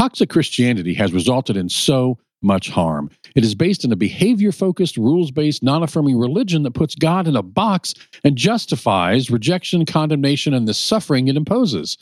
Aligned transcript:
Toxic 0.00 0.30
Christianity 0.30 0.94
has 0.94 1.12
resulted 1.12 1.58
in 1.58 1.68
so 1.68 2.16
much 2.40 2.70
harm. 2.70 3.10
It 3.36 3.44
is 3.44 3.54
based 3.54 3.84
in 3.84 3.92
a 3.92 3.96
behavior 3.96 4.50
focused, 4.50 4.96
rules 4.96 5.30
based, 5.30 5.62
non 5.62 5.82
affirming 5.82 6.18
religion 6.18 6.62
that 6.62 6.70
puts 6.70 6.94
God 6.94 7.28
in 7.28 7.36
a 7.36 7.42
box 7.42 7.92
and 8.24 8.34
justifies 8.34 9.30
rejection, 9.30 9.84
condemnation, 9.84 10.54
and 10.54 10.66
the 10.66 10.72
suffering 10.72 11.28
it 11.28 11.36
imposes. 11.36 11.98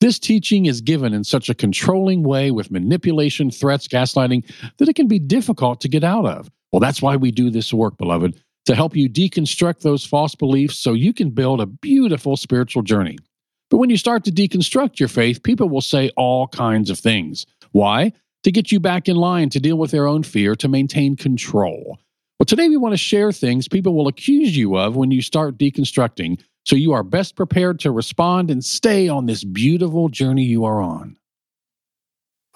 This 0.00 0.20
teaching 0.20 0.66
is 0.66 0.80
given 0.80 1.12
in 1.12 1.24
such 1.24 1.48
a 1.48 1.54
controlling 1.54 2.22
way 2.22 2.52
with 2.52 2.70
manipulation, 2.70 3.50
threats, 3.50 3.88
gaslighting 3.88 4.48
that 4.78 4.88
it 4.88 4.94
can 4.94 5.08
be 5.08 5.18
difficult 5.18 5.80
to 5.80 5.88
get 5.88 6.04
out 6.04 6.26
of. 6.26 6.48
Well, 6.70 6.78
that's 6.78 7.02
why 7.02 7.16
we 7.16 7.32
do 7.32 7.50
this 7.50 7.74
work, 7.74 7.98
beloved, 7.98 8.40
to 8.66 8.76
help 8.76 8.94
you 8.94 9.10
deconstruct 9.10 9.80
those 9.80 10.06
false 10.06 10.36
beliefs 10.36 10.78
so 10.78 10.92
you 10.92 11.12
can 11.12 11.30
build 11.30 11.60
a 11.60 11.66
beautiful 11.66 12.36
spiritual 12.36 12.82
journey. 12.84 13.18
But 13.70 13.78
when 13.78 13.88
you 13.88 13.96
start 13.96 14.24
to 14.24 14.32
deconstruct 14.32 14.98
your 14.98 15.08
faith, 15.08 15.42
people 15.42 15.68
will 15.68 15.80
say 15.80 16.10
all 16.16 16.48
kinds 16.48 16.90
of 16.90 16.98
things. 16.98 17.46
Why? 17.70 18.12
To 18.42 18.50
get 18.50 18.72
you 18.72 18.80
back 18.80 19.08
in 19.08 19.16
line, 19.16 19.48
to 19.50 19.60
deal 19.60 19.76
with 19.76 19.92
their 19.92 20.06
own 20.06 20.24
fear, 20.24 20.56
to 20.56 20.68
maintain 20.68 21.16
control. 21.16 21.98
Well, 22.38 22.46
today 22.46 22.68
we 22.68 22.76
want 22.76 22.94
to 22.94 22.98
share 22.98 23.32
things 23.32 23.68
people 23.68 23.94
will 23.94 24.08
accuse 24.08 24.56
you 24.56 24.76
of 24.76 24.96
when 24.96 25.10
you 25.10 25.22
start 25.22 25.56
deconstructing 25.58 26.40
so 26.64 26.74
you 26.74 26.92
are 26.92 27.02
best 27.02 27.36
prepared 27.36 27.78
to 27.80 27.90
respond 27.90 28.50
and 28.50 28.64
stay 28.64 29.08
on 29.08 29.26
this 29.26 29.44
beautiful 29.44 30.08
journey 30.08 30.44
you 30.44 30.64
are 30.64 30.80
on. 30.80 31.16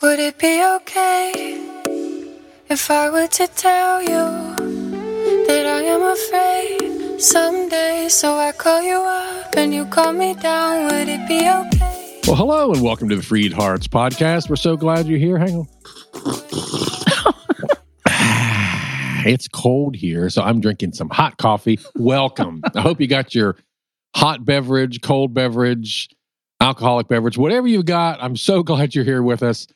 Would 0.02 0.18
it 0.18 0.38
be 0.38 0.64
okay 0.76 1.32
if 2.68 2.90
I 2.90 3.10
were 3.10 3.28
to 3.28 3.46
tell 3.46 4.02
you 4.02 4.24
that 5.46 5.66
I 5.66 5.82
am 5.82 6.02
afraid 6.02 7.20
someday? 7.20 8.08
So 8.08 8.34
I 8.36 8.52
call 8.52 8.82
you 8.82 8.96
up 8.96 9.43
you 9.74 9.84
me 10.12 10.34
down. 10.34 10.84
Would 10.84 11.08
it 11.08 11.26
be 11.26 11.40
okay? 11.40 12.20
Well, 12.28 12.36
hello 12.36 12.72
and 12.72 12.80
welcome 12.80 13.08
to 13.08 13.16
the 13.16 13.22
Freed 13.22 13.52
Hearts 13.52 13.88
podcast. 13.88 14.48
We're 14.48 14.54
so 14.54 14.76
glad 14.76 15.06
you're 15.06 15.18
here. 15.18 15.36
Hang 15.36 15.56
on. 15.56 15.68
it's 19.26 19.48
cold 19.48 19.96
here, 19.96 20.30
so 20.30 20.42
I'm 20.42 20.60
drinking 20.60 20.92
some 20.92 21.10
hot 21.10 21.38
coffee. 21.38 21.80
Welcome. 21.96 22.62
I 22.76 22.82
hope 22.82 23.00
you 23.00 23.08
got 23.08 23.34
your 23.34 23.56
hot 24.14 24.44
beverage, 24.44 25.00
cold 25.02 25.34
beverage, 25.34 26.08
alcoholic 26.60 27.08
beverage, 27.08 27.36
whatever 27.36 27.66
you've 27.66 27.86
got. 27.86 28.22
I'm 28.22 28.36
so 28.36 28.62
glad 28.70 28.94
you're 28.94 29.04
here 29.04 29.24
with 29.24 29.42
us. 29.42 29.66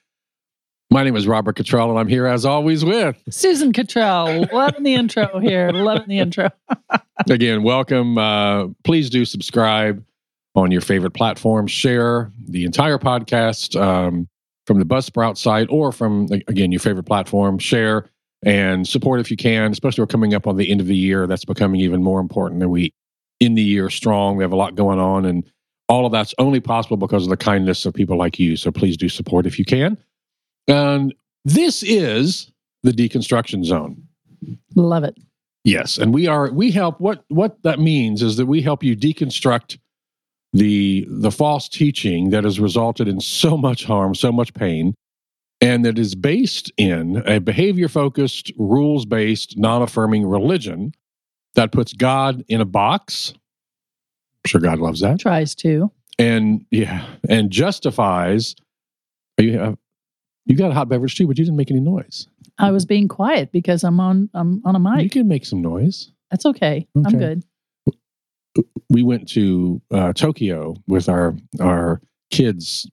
My 0.90 1.02
name 1.02 1.16
is 1.16 1.26
Robert 1.26 1.54
Cottrell, 1.54 1.90
and 1.90 1.98
I'm 1.98 2.08
here 2.08 2.26
as 2.26 2.46
always 2.46 2.82
with 2.82 3.22
Susan 3.28 3.74
Cottrell. 3.74 4.46
Loving 4.50 4.84
the 4.84 4.94
intro 4.94 5.38
here. 5.38 5.70
Loving 5.70 6.08
the 6.08 6.18
intro. 6.18 6.48
again. 7.28 7.62
Welcome. 7.62 8.16
Uh, 8.16 8.68
please 8.84 9.10
do 9.10 9.26
subscribe 9.26 10.02
on 10.54 10.70
your 10.70 10.80
favorite 10.80 11.10
platform. 11.10 11.66
Share 11.66 12.32
the 12.48 12.64
entire 12.64 12.96
podcast 12.96 13.78
um, 13.78 14.28
from 14.66 14.78
the 14.78 14.86
Buzzsprout 14.86 15.36
site 15.36 15.66
or 15.68 15.92
from 15.92 16.26
again 16.48 16.72
your 16.72 16.80
favorite 16.80 17.04
platform. 17.04 17.58
Share 17.58 18.08
and 18.42 18.88
support 18.88 19.20
if 19.20 19.30
you 19.30 19.36
can. 19.36 19.70
Especially 19.72 20.00
we're 20.00 20.06
coming 20.06 20.32
up 20.32 20.46
on 20.46 20.56
the 20.56 20.70
end 20.70 20.80
of 20.80 20.86
the 20.86 20.96
year. 20.96 21.26
That's 21.26 21.44
becoming 21.44 21.82
even 21.82 22.02
more 22.02 22.18
important 22.18 22.60
than 22.60 22.70
we 22.70 22.94
in 23.40 23.56
the 23.56 23.62
year 23.62 23.90
strong. 23.90 24.38
We 24.38 24.44
have 24.44 24.52
a 24.52 24.56
lot 24.56 24.74
going 24.74 24.98
on, 24.98 25.26
and 25.26 25.44
all 25.86 26.06
of 26.06 26.12
that's 26.12 26.34
only 26.38 26.60
possible 26.60 26.96
because 26.96 27.24
of 27.24 27.28
the 27.28 27.36
kindness 27.36 27.84
of 27.84 27.92
people 27.92 28.16
like 28.16 28.38
you. 28.38 28.56
So 28.56 28.70
please 28.70 28.96
do 28.96 29.10
support 29.10 29.44
if 29.44 29.58
you 29.58 29.66
can. 29.66 29.98
And 30.68 31.14
this 31.44 31.82
is 31.82 32.52
the 32.82 32.92
deconstruction 32.92 33.64
zone. 33.64 34.02
Love 34.76 35.04
it. 35.04 35.16
Yes, 35.64 35.98
and 35.98 36.14
we 36.14 36.26
are 36.26 36.50
we 36.52 36.70
help 36.70 37.00
what 37.00 37.24
what 37.28 37.62
that 37.62 37.80
means 37.80 38.22
is 38.22 38.36
that 38.36 38.46
we 38.46 38.62
help 38.62 38.82
you 38.82 38.96
deconstruct 38.96 39.78
the 40.52 41.06
the 41.10 41.30
false 41.30 41.68
teaching 41.68 42.30
that 42.30 42.44
has 42.44 42.60
resulted 42.60 43.08
in 43.08 43.20
so 43.20 43.56
much 43.56 43.84
harm, 43.84 44.14
so 44.14 44.30
much 44.30 44.54
pain, 44.54 44.94
and 45.60 45.84
that 45.84 45.98
is 45.98 46.14
based 46.14 46.72
in 46.76 47.22
a 47.26 47.40
behavior 47.40 47.88
focused, 47.88 48.52
rules 48.56 49.04
based, 49.04 49.58
non 49.58 49.82
affirming 49.82 50.26
religion 50.26 50.92
that 51.54 51.72
puts 51.72 51.92
God 51.92 52.44
in 52.48 52.60
a 52.60 52.64
box. 52.64 53.32
I'm 53.34 54.48
sure 54.48 54.60
God 54.60 54.78
loves 54.78 55.00
that. 55.00 55.18
Tries 55.18 55.54
to. 55.56 55.90
And 56.18 56.64
yeah, 56.70 57.06
and 57.28 57.50
justifies. 57.50 58.54
Are 59.38 59.44
You 59.44 59.58
have 59.58 59.78
you 60.48 60.56
got 60.56 60.70
a 60.70 60.74
hot 60.74 60.88
beverage 60.88 61.14
too, 61.14 61.26
but 61.26 61.38
you 61.38 61.44
didn't 61.44 61.56
make 61.56 61.70
any 61.70 61.80
noise. 61.80 62.26
I 62.58 62.70
was 62.70 62.84
being 62.84 63.06
quiet 63.06 63.52
because 63.52 63.84
I'm 63.84 64.00
on 64.00 64.28
I'm 64.34 64.62
on 64.64 64.74
a 64.74 64.80
mic. 64.80 65.02
You 65.02 65.10
can 65.10 65.28
make 65.28 65.44
some 65.46 65.62
noise. 65.62 66.10
That's 66.30 66.46
okay. 66.46 66.88
I'm 66.96 67.18
good. 67.18 67.44
we 68.88 69.02
went 69.02 69.28
to 69.30 69.80
uh, 69.92 70.12
Tokyo 70.14 70.74
with 70.88 71.08
our 71.08 71.36
our 71.60 72.00
kids 72.30 72.90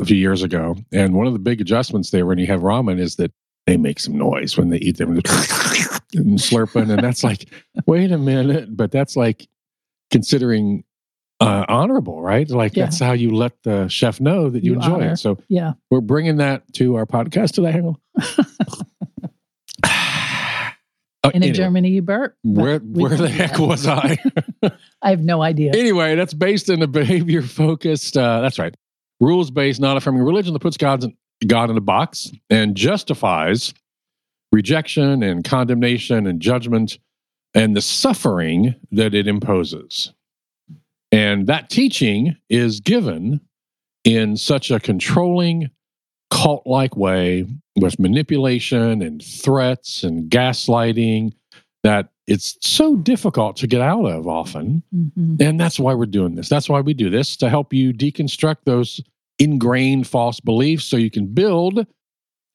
a 0.00 0.04
few 0.04 0.16
years 0.16 0.42
ago, 0.42 0.76
and 0.92 1.14
one 1.14 1.26
of 1.26 1.32
the 1.32 1.38
big 1.38 1.60
adjustments 1.60 2.10
there 2.10 2.26
when 2.26 2.38
you 2.38 2.46
have 2.46 2.60
ramen 2.60 3.00
is 3.00 3.16
that 3.16 3.32
they 3.66 3.76
make 3.76 3.98
some 3.98 4.16
noise 4.16 4.56
when 4.56 4.70
they 4.70 4.78
eat 4.78 4.98
them 4.98 5.10
and 5.16 6.38
slurping, 6.38 6.90
and 6.90 7.02
that's 7.02 7.24
like, 7.24 7.52
wait 7.86 8.12
a 8.12 8.18
minute, 8.18 8.76
but 8.76 8.92
that's 8.92 9.16
like 9.16 9.48
considering 10.10 10.84
uh, 11.40 11.64
honorable, 11.68 12.20
right? 12.22 12.48
Like 12.50 12.76
Yeah. 12.76 12.84
that's 12.84 12.98
how 12.98 13.12
you 13.12 13.30
let 13.30 13.52
the 13.62 13.88
chef 13.88 14.20
know 14.20 14.50
that 14.50 14.64
you, 14.64 14.72
You 14.72 14.76
enjoy 14.78 14.92
honor. 14.94 15.12
it. 15.12 15.16
So 15.18 15.38
Yeah. 15.48 15.72
we're 15.90 16.00
bringing 16.00 16.36
that 16.38 16.70
to 16.74 16.96
our 16.96 17.06
podcast 17.06 17.52
today. 17.52 17.72
Hang 17.72 17.86
on. 17.96 17.96
Oh, 21.24 21.30
And 21.34 21.36
in 21.36 21.42
anyway, 21.50 21.56
Germany 21.56 21.88
you 21.90 22.02
burp. 22.02 22.36
where 22.44 22.78
where 22.78 23.16
the 23.16 23.28
heck 23.28 23.52
that. 23.54 23.58
was 23.60 23.86
I? 23.88 24.18
I 25.02 25.10
have 25.10 25.20
no 25.20 25.42
idea. 25.42 25.72
anyway, 25.74 26.14
that's 26.14 26.32
based 26.32 26.68
in 26.70 26.80
a 26.80 26.86
behavior 27.00 27.42
focused. 27.42 28.16
Uh, 28.16 28.40
that's 28.40 28.58
right, 28.58 28.74
rules 29.20 29.50
based, 29.50 29.80
not 29.80 29.96
affirming 29.96 30.22
religion 30.22 30.52
that 30.52 30.60
puts 30.60 30.76
God's 30.76 31.08
God 31.46 31.70
in 31.70 31.76
a 31.76 31.80
box 31.80 32.30
and 32.50 32.76
justifies 32.76 33.74
rejection 34.52 35.22
and 35.24 35.42
condemnation 35.44 36.26
and 36.26 36.40
judgment 36.40 36.98
and 37.52 37.74
the 37.76 37.80
suffering 37.82 38.76
that 38.92 39.12
it 39.12 39.26
imposes. 39.26 40.12
And 41.12 41.46
that 41.46 41.70
teaching 41.70 42.36
is 42.50 42.80
given 42.80 43.40
in 44.04 44.36
such 44.36 44.70
a 44.70 44.78
controlling, 44.80 45.70
cult 46.30 46.66
like 46.66 46.96
way 46.96 47.46
with 47.76 47.98
manipulation 47.98 49.00
and 49.02 49.22
threats 49.22 50.02
and 50.04 50.30
gaslighting 50.30 51.32
that 51.84 52.10
it's 52.26 52.58
so 52.60 52.96
difficult 52.96 53.56
to 53.56 53.66
get 53.66 53.80
out 53.80 54.04
of 54.04 54.26
often. 54.26 54.82
Mhm. 54.94 55.40
And 55.40 55.58
that's 55.58 55.80
why 55.80 55.94
we're 55.94 56.04
doing 56.06 56.34
this. 56.34 56.48
That's 56.48 56.68
why 56.68 56.80
we 56.80 56.92
do 56.92 57.08
this 57.08 57.36
to 57.38 57.48
help 57.48 57.72
you 57.72 57.92
deconstruct 57.94 58.58
those 58.64 59.00
ingrained 59.38 60.06
false 60.06 60.40
beliefs 60.40 60.84
so 60.84 60.96
you 60.96 61.10
can 61.10 61.26
build 61.26 61.86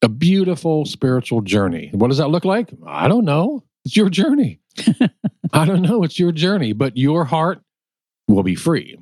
a 0.02 0.08
beautiful 0.08 0.84
spiritual 0.84 1.40
journey. 1.40 1.90
What 1.92 2.08
does 2.08 2.18
that 2.18 2.28
look 2.28 2.44
like? 2.44 2.70
I 2.86 3.08
don't 3.08 3.24
know. 3.24 3.64
It's 3.84 3.96
your 3.96 4.10
journey. 4.10 4.60
I 5.52 5.64
don't 5.64 5.82
know. 5.82 6.02
It's 6.04 6.18
your 6.18 6.30
journey, 6.32 6.72
but 6.72 6.96
your 6.96 7.24
heart 7.24 7.62
will 8.28 8.42
be 8.42 8.54
free. 8.54 8.98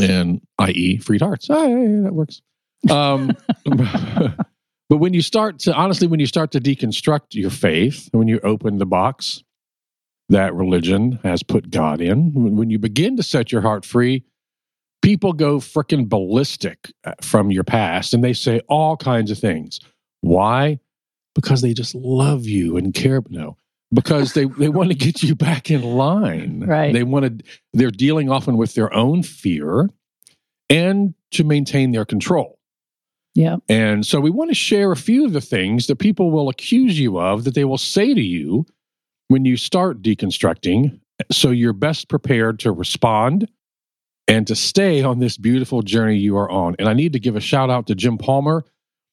And 0.00 0.40
i.e., 0.58 0.98
freed 0.98 1.22
hearts. 1.22 1.48
Hey, 1.48 1.74
that 2.02 2.12
works. 2.12 2.40
Um, 2.88 3.36
but 4.88 4.98
when 4.98 5.12
you 5.12 5.22
start 5.22 5.58
to, 5.60 5.74
honestly, 5.74 6.06
when 6.06 6.20
you 6.20 6.26
start 6.26 6.52
to 6.52 6.60
deconstruct 6.60 7.34
your 7.34 7.50
faith, 7.50 8.08
when 8.12 8.28
you 8.28 8.38
open 8.44 8.78
the 8.78 8.86
box, 8.86 9.42
that 10.28 10.54
religion 10.54 11.18
has 11.22 11.42
put 11.42 11.70
God 11.70 12.00
in. 12.00 12.32
When 12.34 12.56
when 12.56 12.70
you 12.70 12.78
begin 12.78 13.16
to 13.16 13.22
set 13.22 13.50
your 13.50 13.62
heart 13.62 13.84
free, 13.84 14.24
people 15.02 15.32
go 15.32 15.58
freaking 15.58 16.08
ballistic 16.08 16.92
uh, 17.04 17.14
from 17.22 17.50
your 17.50 17.64
past 17.64 18.12
and 18.14 18.22
they 18.22 18.32
say 18.32 18.60
all 18.68 18.96
kinds 18.96 19.30
of 19.30 19.38
things. 19.38 19.80
Why? 20.20 20.80
Because 21.34 21.62
they 21.62 21.72
just 21.72 21.94
love 21.94 22.46
you 22.46 22.76
and 22.76 22.92
care. 22.92 23.22
No, 23.28 23.56
because 23.92 24.34
they, 24.34 24.44
they 24.44 24.68
want 24.68 24.90
to 24.90 24.94
get 24.94 25.22
you 25.22 25.34
back 25.34 25.70
in 25.70 25.82
line. 25.82 26.64
Right. 26.66 26.92
They 26.92 27.02
want 27.02 27.40
to, 27.40 27.44
they're 27.72 27.90
dealing 27.90 28.30
often 28.30 28.56
with 28.56 28.74
their 28.74 28.92
own 28.92 29.22
fear 29.22 29.90
and 30.68 31.14
to 31.32 31.44
maintain 31.44 31.92
their 31.92 32.04
control. 32.04 32.58
Yeah. 33.34 33.56
And 33.68 34.04
so 34.04 34.20
we 34.20 34.30
want 34.30 34.50
to 34.50 34.54
share 34.54 34.90
a 34.90 34.96
few 34.96 35.24
of 35.24 35.32
the 35.32 35.40
things 35.40 35.86
that 35.86 35.96
people 35.96 36.30
will 36.30 36.48
accuse 36.48 36.98
you 36.98 37.18
of 37.20 37.44
that 37.44 37.54
they 37.54 37.64
will 37.64 37.78
say 37.78 38.12
to 38.12 38.20
you 38.20 38.66
when 39.28 39.44
you 39.44 39.56
start 39.56 40.02
deconstructing. 40.02 41.00
So 41.30 41.50
you're 41.50 41.72
best 41.72 42.08
prepared 42.08 42.58
to 42.60 42.72
respond 42.72 43.48
and 44.26 44.46
to 44.46 44.54
stay 44.54 45.02
on 45.02 45.20
this 45.20 45.36
beautiful 45.36 45.82
journey 45.82 46.16
you 46.16 46.36
are 46.36 46.50
on. 46.50 46.76
And 46.78 46.88
I 46.88 46.94
need 46.94 47.12
to 47.14 47.20
give 47.20 47.36
a 47.36 47.40
shout 47.40 47.70
out 47.70 47.86
to 47.86 47.94
Jim 47.94 48.18
Palmer. 48.18 48.64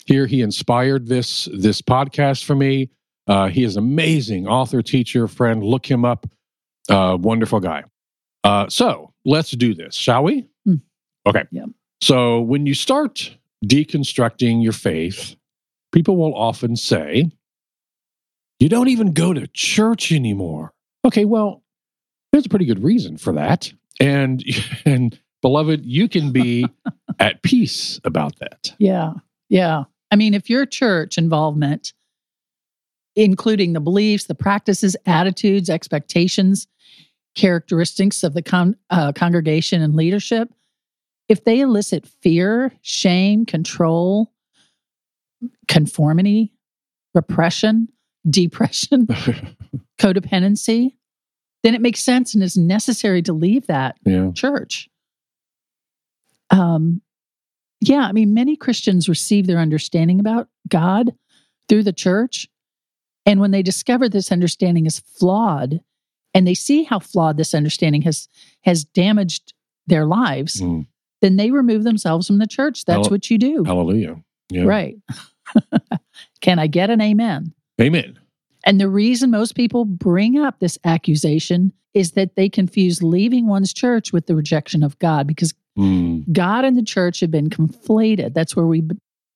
Here 0.06 0.27
he 0.27 0.42
inspired 0.42 1.07
this 1.07 1.48
this 1.54 1.81
podcast 1.81 2.44
for 2.44 2.56
me. 2.56 2.89
Uh, 3.27 3.48
he 3.48 3.63
is 3.63 3.75
amazing 3.77 4.48
author, 4.48 4.81
teacher, 4.81 5.27
friend. 5.27 5.63
Look 5.63 5.89
him 5.89 6.06
up. 6.06 6.27
Uh, 6.89 7.18
wonderful 7.19 7.60
guy. 7.60 7.83
Uh, 8.44 8.69
so 8.69 9.13
let's 9.25 9.51
do 9.51 9.74
this, 9.74 9.95
shall 9.95 10.24
we? 10.24 10.48
Mm. 10.68 10.81
Okay. 11.25 11.44
Yep. 11.51 11.69
So 12.01 12.42
when 12.42 12.66
you 12.66 12.75
start 12.75 13.36
deconstructing 13.66 14.63
your 14.63 14.74
faith, 14.74 15.36
people 15.92 16.18
will 16.18 16.36
often 16.36 16.75
say, 16.75 17.31
You 18.60 18.69
don't 18.69 18.89
even 18.89 19.13
go 19.13 19.33
to 19.33 19.48
church 19.48 20.12
anymore. 20.12 20.74
Okay, 21.04 21.25
well, 21.25 21.63
there's 22.31 22.45
a 22.45 22.50
pretty 22.50 22.66
good 22.66 22.83
reason 22.83 23.18
for 23.18 23.33
that. 23.33 23.72
And 24.00 24.44
and 24.86 25.18
beloved, 25.42 25.86
you 25.86 26.07
can 26.07 26.31
be 26.31 26.68
at 27.19 27.42
peace 27.42 28.00
about 28.04 28.38
that. 28.39 28.74
Yeah. 28.77 29.13
Yeah. 29.50 29.86
I 30.12 30.16
mean, 30.16 30.33
if 30.33 30.50
your 30.50 30.66
church 30.66 31.18
involvement, 31.18 31.94
including 33.15 33.73
the 33.73 33.79
beliefs, 33.79 34.25
the 34.25 34.35
practices, 34.35 34.95
attitudes, 35.06 35.69
expectations, 35.69 36.67
characteristics 37.35 38.23
of 38.23 38.33
the 38.33 38.41
con- 38.41 38.75
uh, 38.89 39.12
congregation 39.13 39.81
and 39.81 39.95
leadership, 39.95 40.50
if 41.27 41.44
they 41.44 41.59
elicit 41.59 42.07
fear, 42.21 42.71
shame, 42.81 43.45
control, 43.45 44.31
conformity, 45.67 46.53
repression, 47.13 47.88
depression, 48.29 49.07
codependency, 50.00 50.95
then 51.63 51.73
it 51.73 51.81
makes 51.81 52.01
sense 52.01 52.33
and 52.33 52.44
is 52.44 52.57
necessary 52.57 53.21
to 53.23 53.33
leave 53.33 53.67
that 53.67 53.97
yeah. 54.06 54.31
church. 54.33 54.88
Um, 56.51 57.01
yeah, 57.81 58.01
I 58.01 58.12
mean, 58.12 58.33
many 58.33 58.56
Christians 58.56 59.09
receive 59.09 59.47
their 59.47 59.57
understanding 59.59 60.19
about 60.19 60.47
God 60.69 61.13
through 61.67 61.83
the 61.83 61.94
church. 61.94 62.47
And 63.25 63.39
when 63.39 63.51
they 63.51 63.63
discover 63.63 64.07
this 64.07 64.31
understanding 64.31 64.86
is 64.86 65.00
flawed, 65.00 65.80
and 66.33 66.45
they 66.45 66.54
see 66.54 66.83
how 66.83 67.00
flawed 67.00 67.38
this 67.38 67.54
understanding 67.54 68.01
has 68.04 68.27
has 68.62 68.83
damaged 68.83 69.54
their 69.88 70.06
lives, 70.06 70.62
Mm. 70.62 70.86
then 71.22 71.36
they 71.38 71.51
remove 71.51 71.83
themselves 71.83 72.27
from 72.27 72.38
the 72.39 72.48
church. 72.48 72.86
That's 72.86 73.07
Hall- 73.07 73.10
what 73.12 73.30
you 73.31 73.38
do. 73.38 73.63
Hallelujah. 73.63 74.22
Yeah. 74.51 74.63
Right. 74.63 74.98
Can 76.42 76.60
I 76.60 76.68
get 76.68 76.89
an 76.89 77.01
amen? 77.01 77.54
Amen. 77.81 78.19
And 78.66 78.80
the 78.80 78.89
reason 78.89 79.31
most 79.31 79.56
people 79.56 79.86
bring 79.86 80.38
up 80.39 80.60
this 80.60 80.77
accusation 80.86 81.72
is 81.94 82.12
that 82.12 82.36
they 82.36 82.50
confuse 82.50 83.01
leaving 83.04 83.48
one's 83.48 83.74
church 83.74 84.12
with 84.12 84.25
the 84.27 84.36
rejection 84.36 84.83
of 84.83 84.98
God 85.00 85.27
because 85.27 85.54
Mm. 85.77 86.31
God 86.31 86.63
and 86.63 86.77
the 86.77 86.83
church 86.83 87.19
have 87.19 87.31
been 87.31 87.50
conflated. 87.50 88.33
That's 88.33 88.56
where 88.56 88.66
we 88.66 88.81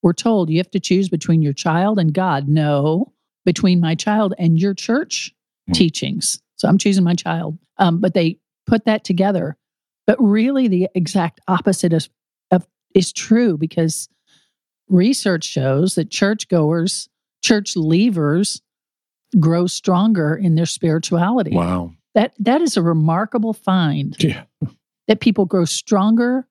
were 0.02 0.14
told 0.14 0.50
you 0.50 0.58
have 0.58 0.72
to 0.72 0.80
choose 0.80 1.10
between 1.10 1.42
your 1.42 1.52
child 1.52 2.00
and 2.00 2.14
God. 2.14 2.48
No, 2.48 3.12
between 3.50 3.80
my 3.80 3.96
child 3.96 4.36
and 4.38 4.60
your 4.62 4.76
church 4.76 5.34
Hmm. 5.66 5.72
teachings. 5.74 6.40
So 6.56 6.68
I'm 6.68 6.78
choosing 6.78 7.04
my 7.04 7.16
child. 7.16 7.58
Um, 7.80 8.00
but 8.00 8.14
they 8.14 8.38
put 8.68 8.86
that 8.86 9.04
together. 9.04 9.58
But 10.06 10.18
really, 10.22 10.68
the 10.68 10.88
exact 10.94 11.40
opposite 11.48 11.92
is, 11.92 12.10
of, 12.52 12.68
is 12.94 13.12
true 13.12 13.58
because 13.58 14.08
research 14.88 15.46
shows 15.46 15.96
that 15.96 16.12
churchgoers, 16.12 17.10
church 17.44 17.74
leavers, 17.74 18.62
grow 19.40 19.66
stronger 19.66 20.36
in 20.36 20.54
their 20.54 20.68
spirituality. 20.68 21.56
Wow. 21.56 21.94
That 22.14 22.34
that 22.40 22.62
is 22.62 22.78
a 22.78 22.84
remarkable 22.84 23.54
find 23.54 24.16
Yeah. 24.20 24.44
that 25.08 25.22
people 25.22 25.46
grow 25.46 25.66
stronger 25.66 26.48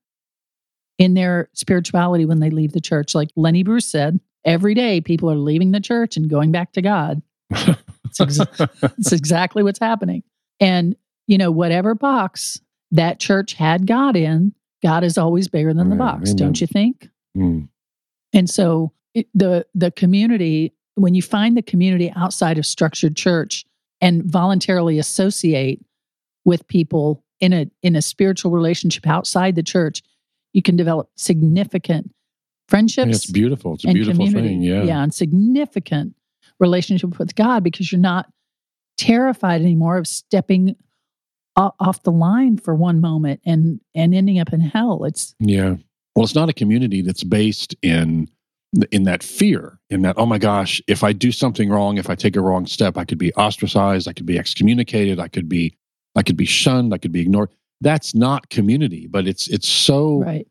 in 0.99 1.15
their 1.15 1.49
spirituality 1.53 2.25
when 2.25 2.41
they 2.41 2.51
leave 2.51 2.73
the 2.73 2.81
church. 2.81 3.15
Like 3.15 3.31
Lenny 3.37 3.63
Bruce 3.63 3.87
said, 3.87 4.19
every 4.45 4.75
day 4.75 5.01
people 5.01 5.31
are 5.31 5.37
leaving 5.37 5.73
the 5.73 5.81
church 5.81 6.17
and 6.17 6.29
going 6.29 6.53
back 6.53 6.73
to 6.73 6.83
God. 6.83 7.23
It's, 7.51 8.21
ex- 8.21 8.39
it's 8.99 9.13
exactly 9.13 9.63
what's 9.63 9.79
happening. 9.79 10.23
And, 10.61 10.97
you 11.27 11.39
know, 11.39 11.51
whatever 11.51 11.95
box 11.95 12.61
that 12.91 13.21
church 13.21 13.55
had 13.55 13.87
God 13.87 14.17
in, 14.17 14.55
God 14.83 15.05
is 15.05 15.19
always 15.19 15.49
bigger 15.49 15.75
than 15.75 15.89
the 15.89 15.95
Amen. 15.95 15.99
box, 15.99 16.33
don't 16.33 16.61
you 16.61 16.67
think? 16.67 17.09
Mm. 17.37 17.69
And 18.33 18.49
so 18.49 18.93
it, 19.15 19.27
the 19.35 19.67
the 19.75 19.91
community, 19.91 20.73
when 20.95 21.15
you 21.15 21.23
find 21.23 21.57
the 21.57 21.63
community 21.63 22.13
outside 22.15 22.59
of 22.59 22.67
structured 22.67 23.17
church 23.17 23.65
and 24.01 24.25
voluntarily 24.25 24.99
associate 24.99 25.85
with 26.45 26.67
people 26.69 27.25
in 27.41 27.53
a 27.53 27.67
in 27.83 27.97
a 27.97 28.03
spiritual 28.03 28.51
relationship 28.51 29.07
outside 29.07 29.55
the 29.57 29.63
church, 29.63 30.03
you 30.53 30.63
can 30.63 30.77
develop 30.77 31.11
significant 31.17 32.13
Friendships 32.69 33.17
it's 33.17 33.31
beautiful. 33.31 33.75
It's 33.75 33.85
a 33.85 33.93
beautiful 33.93 34.27
community. 34.27 34.49
thing. 34.49 34.63
Yeah. 34.63 34.83
yeah, 34.83 35.03
and 35.03 35.13
significant 35.13 36.15
relationship 36.61 37.19
with 37.19 37.35
God 37.35 37.65
because 37.65 37.91
you're 37.91 38.01
not 38.01 38.31
terrified 38.99 39.63
anymore 39.63 39.97
of 39.97 40.07
stepping 40.07 40.77
off 41.57 42.03
the 42.05 42.13
line 42.13 42.57
for 42.57 42.75
one 42.75 43.01
moment 43.01 43.41
and 43.45 43.81
and 43.95 44.15
ending 44.15 44.39
up 44.39 44.53
in 44.53 44.61
hell. 44.61 45.05
It's 45.05 45.35
Yeah. 45.41 45.77
Well, 46.15 46.25
it's 46.25 46.35
not 46.35 46.49
a 46.49 46.53
community 46.53 47.03
that's 47.03 47.25
based 47.25 47.75
in 47.83 48.29
in 48.93 49.05
that 49.05 49.23
fear, 49.23 49.79
in 49.89 50.03
that, 50.03 50.17
oh 50.19 50.27
my 50.27 50.37
gosh, 50.37 50.81
if 50.87 51.03
I 51.03 51.13
do 51.13 51.33
something 51.33 51.71
wrong, 51.71 51.97
if 51.97 52.11
I 52.11 52.15
take 52.15 52.37
a 52.37 52.41
wrong 52.41 52.67
step, 52.67 52.99
I 52.99 53.05
could 53.05 53.17
be 53.17 53.33
ostracized, 53.35 54.07
I 54.07 54.13
could 54.13 54.27
be 54.27 54.39
excommunicated, 54.39 55.19
I 55.19 55.29
could 55.29 55.49
be 55.49 55.75
I 56.15 56.23
could 56.23 56.37
be 56.37 56.45
shunned, 56.45 56.93
I 56.93 56.99
could 56.99 57.13
be 57.13 57.21
ignored. 57.21 57.51
That's 57.81 58.15
not 58.15 58.51
community, 58.51 59.07
but 59.07 59.27
it's 59.27 59.49
it's 59.49 59.69
so 59.69 60.19
right. 60.19 60.47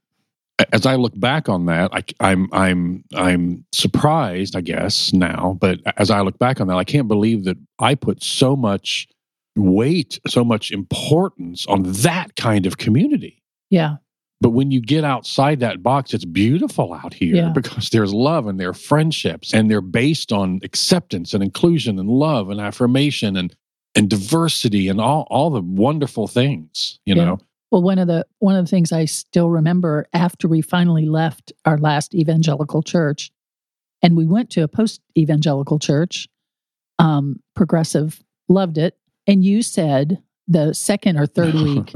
As 0.74 0.86
I 0.86 0.96
look 0.96 1.18
back 1.20 1.50
on 1.50 1.66
that, 1.68 1.94
I, 1.94 2.04
I'm 2.20 2.50
I'm 2.52 3.04
I'm 3.16 3.64
surprised, 3.74 4.56
I 4.56 4.62
guess 4.62 5.14
now. 5.14 5.58
But 5.60 5.80
as 5.98 6.10
I 6.10 6.22
look 6.22 6.40
back 6.40 6.60
on 6.60 6.68
that, 6.68 6.78
I 6.78 6.84
can't 6.84 7.08
believe 7.08 7.44
that 7.46 7.58
I 7.80 7.96
put 7.96 8.24
so 8.24 8.56
much 8.56 9.08
weight, 9.56 10.20
so 10.28 10.44
much 10.44 10.72
importance 10.72 11.66
on 11.68 11.84
that 11.84 12.36
kind 12.36 12.66
of 12.66 12.78
community. 12.78 13.42
Yeah. 13.70 13.98
But 14.40 14.52
when 14.52 14.70
you 14.70 14.82
get 14.82 15.04
outside 15.04 15.60
that 15.62 15.82
box, 15.82 16.14
it's 16.14 16.26
beautiful 16.26 16.94
out 16.94 17.14
here 17.14 17.36
Yeah. 17.36 17.50
because 17.50 17.90
there's 17.92 18.14
love 18.14 18.46
and 18.48 18.60
there 18.60 18.70
are 18.70 18.74
friendships, 18.74 19.54
and 19.54 19.70
they're 19.70 19.82
based 19.82 20.32
on 20.32 20.60
acceptance 20.64 21.34
and 21.34 21.44
inclusion 21.44 21.98
and 22.00 22.10
love 22.10 22.50
and 22.50 22.60
affirmation 22.62 23.36
and 23.36 23.56
and 23.96 24.10
diversity 24.10 24.90
and 24.90 25.00
all 25.02 25.28
all 25.30 25.50
the 25.52 25.62
wonderful 25.62 26.28
things. 26.28 27.00
You 27.06 27.16
Yeah. 27.16 27.26
know, 27.26 27.40
Well, 27.72 27.82
one 27.84 28.00
of 28.00 28.08
the 28.08 28.26
one 28.40 28.56
of 28.56 28.66
the 28.66 28.70
things 28.70 28.92
I 28.92 29.06
still 29.06 29.50
remember 29.50 30.08
after 30.14 30.48
we 30.48 30.62
finally 30.62 31.06
left 31.06 31.52
our 31.66 31.78
last 31.78 32.16
evangelical 32.16 32.82
church, 32.82 33.32
and 34.02 34.16
we 34.16 34.26
went 34.26 34.50
to 34.52 34.62
a 34.64 34.68
post 34.68 35.02
evangelical 35.18 35.78
church, 35.80 36.28
um, 37.00 37.42
progressive, 37.56 38.24
loved 38.48 38.78
it, 38.78 38.98
and 39.26 39.44
you 39.44 39.62
said 39.62 40.22
the 40.48 40.74
second 40.74 41.18
or 41.18 41.26
third 41.26 41.54
week, 41.64 41.94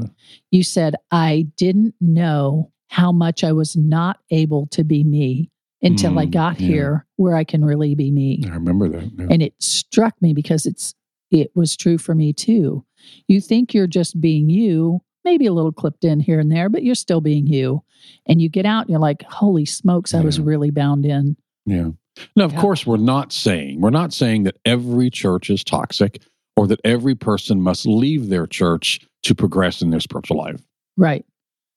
you 0.50 0.62
said 0.62 0.94
I 1.10 1.46
didn't 1.56 1.94
know 2.00 2.70
how 2.88 3.10
much 3.12 3.42
I 3.42 3.52
was 3.52 3.74
not 3.74 4.18
able 4.30 4.66
to 4.72 4.84
be 4.84 5.02
me 5.04 5.50
until 5.80 6.18
I 6.18 6.26
Mm, 6.26 6.30
got 6.32 6.60
yeah. 6.60 6.66
here 6.66 7.06
where 7.16 7.34
I 7.34 7.44
can 7.44 7.64
really 7.64 7.94
be 7.94 8.10
me. 8.10 8.44
I 8.46 8.50
remember 8.54 8.88
that. 8.90 9.10
yeah. 9.18 9.26
and 9.30 9.42
it 9.42 9.54
struck 9.60 10.20
me 10.20 10.34
because 10.34 10.66
it's 10.66 10.94
it 11.30 11.50
was 11.54 11.74
true 11.78 11.96
for 11.96 12.14
me 12.14 12.34
too 12.34 12.84
you 13.26 13.40
think 13.40 13.72
you're 13.72 13.86
just 13.86 14.20
being 14.20 14.50
you 14.50 15.00
maybe 15.24 15.46
a 15.46 15.52
little 15.52 15.72
clipped 15.72 16.04
in 16.04 16.20
here 16.20 16.40
and 16.40 16.50
there 16.50 16.68
but 16.68 16.82
you're 16.82 16.94
still 16.94 17.20
being 17.20 17.46
you 17.46 17.82
and 18.26 18.40
you 18.42 18.48
get 18.48 18.66
out 18.66 18.82
and 18.82 18.90
you're 18.90 18.98
like 18.98 19.22
holy 19.24 19.64
smokes 19.64 20.14
i 20.14 20.20
was 20.20 20.40
really 20.40 20.70
bound 20.70 21.04
in 21.06 21.36
Yeah. 21.66 21.90
Now, 22.36 22.44
of 22.44 22.52
Yeah. 22.52 22.60
course, 22.60 22.86
we're 22.86 22.98
not 22.98 23.32
saying 23.32 23.80
we're 23.80 23.90
not 23.90 24.12
saying 24.12 24.42
that 24.42 24.56
every 24.66 25.08
church 25.08 25.48
is 25.48 25.64
toxic 25.64 26.20
or 26.56 26.66
that 26.66 26.80
every 26.84 27.14
person 27.14 27.62
must 27.62 27.86
leave 27.86 28.28
their 28.28 28.46
church 28.46 29.00
to 29.22 29.34
progress 29.34 29.80
in 29.80 29.88
their 29.90 30.00
spiritual 30.00 30.36
life. 30.36 30.60
right 30.98 31.24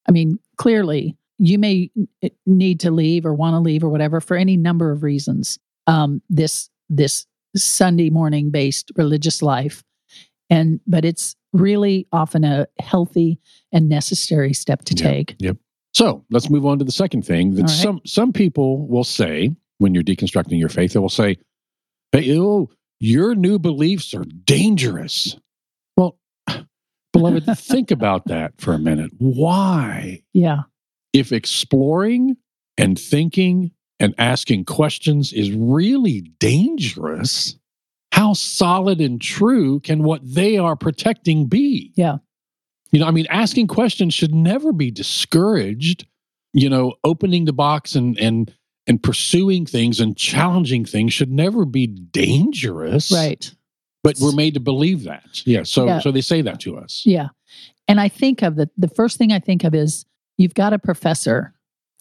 i 0.08 0.12
mean 0.12 0.38
clearly 0.58 1.16
you 1.38 1.58
may 1.60 1.90
need 2.46 2.80
to 2.82 2.92
leave 2.92 3.26
or 3.26 3.34
want 3.34 3.54
to 3.54 3.60
leave 3.60 3.84
or 3.84 3.90
whatever 3.90 4.20
for 4.22 4.36
any 4.36 4.58
number 4.58 4.92
of 4.92 5.04
reasons 5.04 5.58
um 5.88 6.22
this 6.30 6.70
this 6.90 7.26
sunday 7.56 8.10
morning 8.10 8.50
based 8.52 8.92
religious 8.98 9.42
life 9.42 9.84
and 10.50 10.80
but 10.88 11.06
it's 11.06 11.36
really 11.54 12.08
often 12.12 12.44
a 12.44 12.68
healthy 12.80 13.40
and 13.72 13.88
necessary 13.90 14.54
step 14.54 14.84
to 14.86 14.94
Yeah. 14.96 15.04
take 15.10 15.36
So 15.94 16.26
let's 16.30 16.50
move 16.50 16.66
on 16.66 16.78
to 16.80 16.86
the 16.86 16.92
second 16.92 17.24
thing 17.26 17.56
that 17.56 17.62
right. 17.64 17.70
some 17.70 18.02
some 18.06 18.34
people 18.34 18.88
will 18.88 19.04
say 19.06 19.56
when 19.78 19.94
you're 19.94 20.04
deconstructing 20.04 20.60
your 20.60 20.70
faith. 20.70 20.94
They 20.94 21.00
will 21.00 21.10
say, 21.10 21.38
"Hey, 22.12 22.38
oh, 22.38 22.70
your 23.00 23.36
new 23.36 23.60
beliefs 23.60 24.14
are 24.14 24.26
dangerous." 24.26 25.38
Well, 25.98 26.18
beloved, 27.14 27.46
think 27.58 27.92
about 27.92 28.26
that 28.26 28.54
for 28.60 28.74
a 28.74 28.80
minute. 28.80 29.12
Why? 29.18 30.22
yeah 30.34 30.64
if 31.14 31.32
exploring 31.32 32.36
and 32.78 33.00
thinking 33.00 33.72
and 34.02 34.14
asking 34.18 34.66
questions 34.66 35.32
is 35.32 35.50
really 35.54 36.20
dangerous, 36.40 37.56
how 38.16 38.32
solid 38.32 39.02
and 39.02 39.20
true 39.22 39.82
can 39.82 40.02
what 40.02 40.22
they 40.24 40.58
are 40.58 40.78
protecting 40.78 41.48
be? 41.48 41.92
Yeah. 41.96 42.18
You 42.92 43.02
know, 43.02 43.08
I 43.08 43.12
mean, 43.12 43.28
asking 43.30 43.68
questions 43.68 44.14
should 44.14 44.34
never 44.34 44.72
be 44.72 44.90
discouraged. 44.90 46.08
You 46.54 46.70
know, 46.70 46.94
opening 47.04 47.44
the 47.44 47.52
box 47.52 47.94
and 47.94 48.18
and 48.18 48.54
and 48.88 49.04
pursuing 49.04 49.66
things 49.66 50.00
and 50.00 50.16
challenging 50.16 50.86
things 50.86 51.14
should 51.14 51.30
never 51.30 51.66
be 51.66 51.88
dangerous. 51.88 53.12
right 53.12 53.54
But 54.02 54.16
we're 54.22 54.32
made 54.32 54.54
to 54.54 54.62
believe 54.62 55.04
that. 55.04 55.46
Yeah. 55.46 55.64
So 55.64 55.86
Yeah. 55.86 56.00
so 56.00 56.12
they 56.14 56.22
say 56.22 56.42
that 56.42 56.62
to 56.62 56.78
us. 56.78 57.02
Yeah. 57.06 57.28
And 57.90 58.00
I 58.00 58.08
think 58.08 58.42
of 58.44 58.56
the 58.56 58.70
the 58.78 58.88
first 58.88 59.18
thing 59.18 59.34
I 59.34 59.40
think 59.40 59.66
of 59.66 59.76
is 59.76 60.06
you've 60.38 60.54
got 60.54 60.72
a 60.72 60.80
professor 60.80 61.54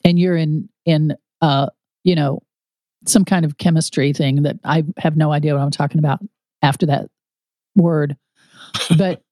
and 0.04 0.16
you're 0.16 0.36
in 0.36 0.68
in 0.84 1.16
uh 1.40 1.66
you 2.04 2.14
know 2.14 2.40
some 3.06 3.24
kind 3.24 3.44
of 3.44 3.58
chemistry 3.58 4.12
thing 4.12 4.42
that 4.42 4.58
I 4.64 4.84
have 4.98 5.16
no 5.16 5.32
idea 5.32 5.54
what 5.54 5.62
I'm 5.62 5.70
talking 5.70 5.98
about 5.98 6.20
after 6.62 6.86
that 6.86 7.10
word. 7.76 8.16
But 8.98 9.22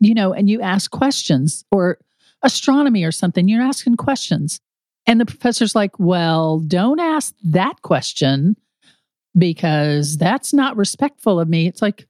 you 0.00 0.14
know, 0.14 0.32
and 0.32 0.48
you 0.48 0.60
ask 0.60 0.90
questions 0.90 1.64
or 1.72 1.98
astronomy 2.42 3.04
or 3.04 3.12
something, 3.12 3.48
you're 3.48 3.62
asking 3.62 3.96
questions. 3.96 4.60
And 5.06 5.20
the 5.20 5.26
professor's 5.26 5.74
like, 5.74 5.98
well, 5.98 6.60
don't 6.60 7.00
ask 7.00 7.34
that 7.42 7.82
question 7.82 8.56
because 9.36 10.16
that's 10.16 10.52
not 10.52 10.76
respectful 10.76 11.40
of 11.40 11.48
me. 11.48 11.66
It's 11.66 11.82
like, 11.82 12.06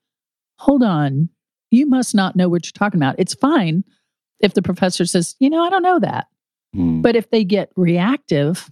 hold 0.59 0.83
on. 0.83 1.29
You 1.71 1.87
must 1.87 2.15
not 2.15 2.37
know 2.37 2.49
what 2.49 2.67
you're 2.67 2.73
talking 2.73 2.99
about. 2.99 3.17
It's 3.19 3.35
fine 3.35 3.85
if 4.41 4.55
the 4.55 4.63
professor 4.63 5.07
says, 5.07 5.37
you 5.39 5.51
know, 5.51 5.63
I 5.63 5.71
don't 5.71 5.83
know 5.83 5.99
that. 6.01 6.27
Mm. 6.75 7.03
But 7.03 7.17
if 7.17 7.31
they 7.31 7.45
get 7.45 7.71
reactive, 7.77 8.71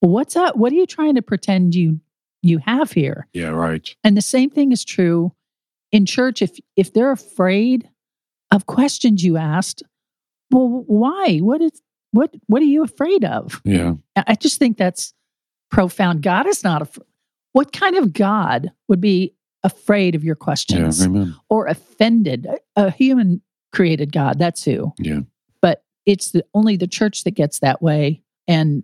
what's 0.00 0.36
up? 0.36 0.56
What 0.56 0.72
are 0.72 0.76
you 0.76 0.86
trying 0.86 1.14
to 1.16 1.22
pretend 1.22 1.74
you 1.74 2.00
you 2.42 2.58
have 2.58 2.92
here? 2.92 3.28
Yeah, 3.32 3.48
right. 3.48 3.94
And 4.02 4.16
the 4.16 4.22
same 4.22 4.50
thing 4.50 4.72
is 4.72 4.84
true 4.84 5.32
in 5.92 6.06
church. 6.06 6.42
If 6.42 6.58
if 6.76 6.92
they're 6.92 7.12
afraid 7.12 7.88
of 8.50 8.66
questions 8.66 9.22
you 9.22 9.36
asked, 9.36 9.82
well, 10.50 10.84
why? 10.86 11.38
What 11.38 11.60
is 11.60 11.80
what 12.12 12.34
what 12.46 12.62
are 12.62 12.66
you 12.66 12.82
afraid 12.82 13.24
of? 13.24 13.60
Yeah. 13.64 13.94
I 14.16 14.34
just 14.34 14.58
think 14.58 14.76
that's 14.76 15.14
profound. 15.70 16.22
God 16.22 16.46
is 16.46 16.64
not 16.64 16.82
afraid. 16.82 17.06
What 17.52 17.72
kind 17.72 17.96
of 17.96 18.12
God 18.12 18.70
would 18.88 19.00
be 19.00 19.34
afraid 19.62 20.14
of 20.14 20.24
your 20.24 20.36
Yeah. 20.38 20.44
questions 20.44 21.04
Amen. 21.04 21.36
or 21.48 21.66
offended? 21.66 22.46
A, 22.46 22.86
a 22.86 22.90
human 22.90 23.42
created 23.72 24.12
God. 24.12 24.38
That's 24.38 24.64
who. 24.64 24.92
Yeah. 24.98 25.20
But 25.62 25.84
it's 26.06 26.30
the, 26.32 26.44
only 26.54 26.76
the 26.76 26.86
church 26.88 27.24
that 27.24 27.32
gets 27.32 27.58
that 27.60 27.80
way, 27.82 28.22
and 28.48 28.82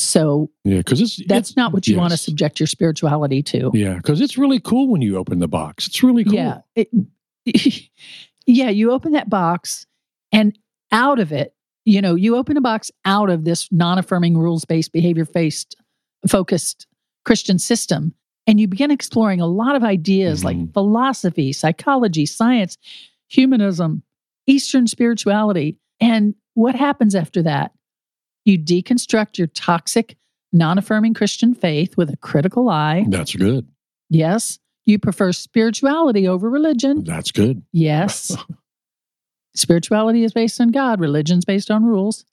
so 0.00 0.50
Yeah. 0.64 0.78
Because 0.78 1.00
it's 1.00 1.16
that's 1.26 1.50
it's- 1.50 1.56
not 1.56 1.72
what 1.72 1.86
you 1.86 1.96
want 1.96 2.12
to 2.12 2.16
subject 2.16 2.58
your 2.60 2.66
spirituality 2.66 3.42
to. 3.44 3.70
Yeah. 3.74 3.94
Because 3.94 4.20
it's 4.20 4.36
really 4.38 4.60
cool 4.60 4.88
when 4.88 5.02
you 5.02 5.16
open 5.16 5.38
the 5.38 5.48
box. 5.48 5.86
It's 5.86 6.02
really 6.02 6.24
cool. 6.24 6.34
Yeah. 6.34 6.58
It, 6.74 6.88
yeah, 8.46 8.70
you 8.70 8.92
open 8.92 9.12
that 9.12 9.28
box 9.28 9.86
and 10.32 10.58
out 10.92 11.18
of 11.18 11.32
it, 11.32 11.54
you 11.84 12.00
know, 12.02 12.14
you 12.14 12.36
open 12.36 12.56
a 12.56 12.60
box 12.60 12.90
out 13.04 13.30
of 13.30 13.44
this 13.44 13.68
non-affirming 13.72 14.36
rules-based 14.36 14.92
behavior 14.92 15.24
based 15.24 15.76
focused 16.28 16.86
Christian 17.24 17.58
system 17.58 18.14
and 18.46 18.58
you 18.60 18.68
begin 18.68 18.90
exploring 18.90 19.40
a 19.40 19.46
lot 19.46 19.76
of 19.76 19.82
ideas 19.84 20.44
like 20.44 20.56
Mhm. 20.56 20.72
philosophy, 20.72 21.52
psychology, 21.52 22.26
science, 22.26 22.76
humanism, 23.28 24.02
eastern 24.46 24.86
spirituality. 24.86 25.76
And 26.00 26.34
what 26.54 26.74
happens 26.74 27.14
after 27.14 27.42
that? 27.42 27.72
You 28.44 28.58
deconstruct 28.58 29.38
your 29.38 29.48
toxic 29.48 30.16
non-affirming 30.52 31.14
Christian 31.14 31.54
faith 31.54 31.96
with 31.96 32.12
a 32.12 32.16
critical 32.16 32.68
eye. 32.68 33.04
That's 33.08 33.34
good. 33.34 33.68
Yes. 34.08 34.58
You 34.86 34.98
prefer 34.98 35.32
spirituality 35.32 36.26
over 36.26 36.50
religion. 36.50 37.04
That's 37.04 37.30
good. 37.30 37.62
Yes. 37.72 38.36
Spirituality 39.54 40.24
is 40.24 40.32
based 40.32 40.60
on 40.60 40.68
God, 40.68 41.00
religion's 41.00 41.44
based 41.44 41.70
on 41.70 41.84
rules. 41.84 42.24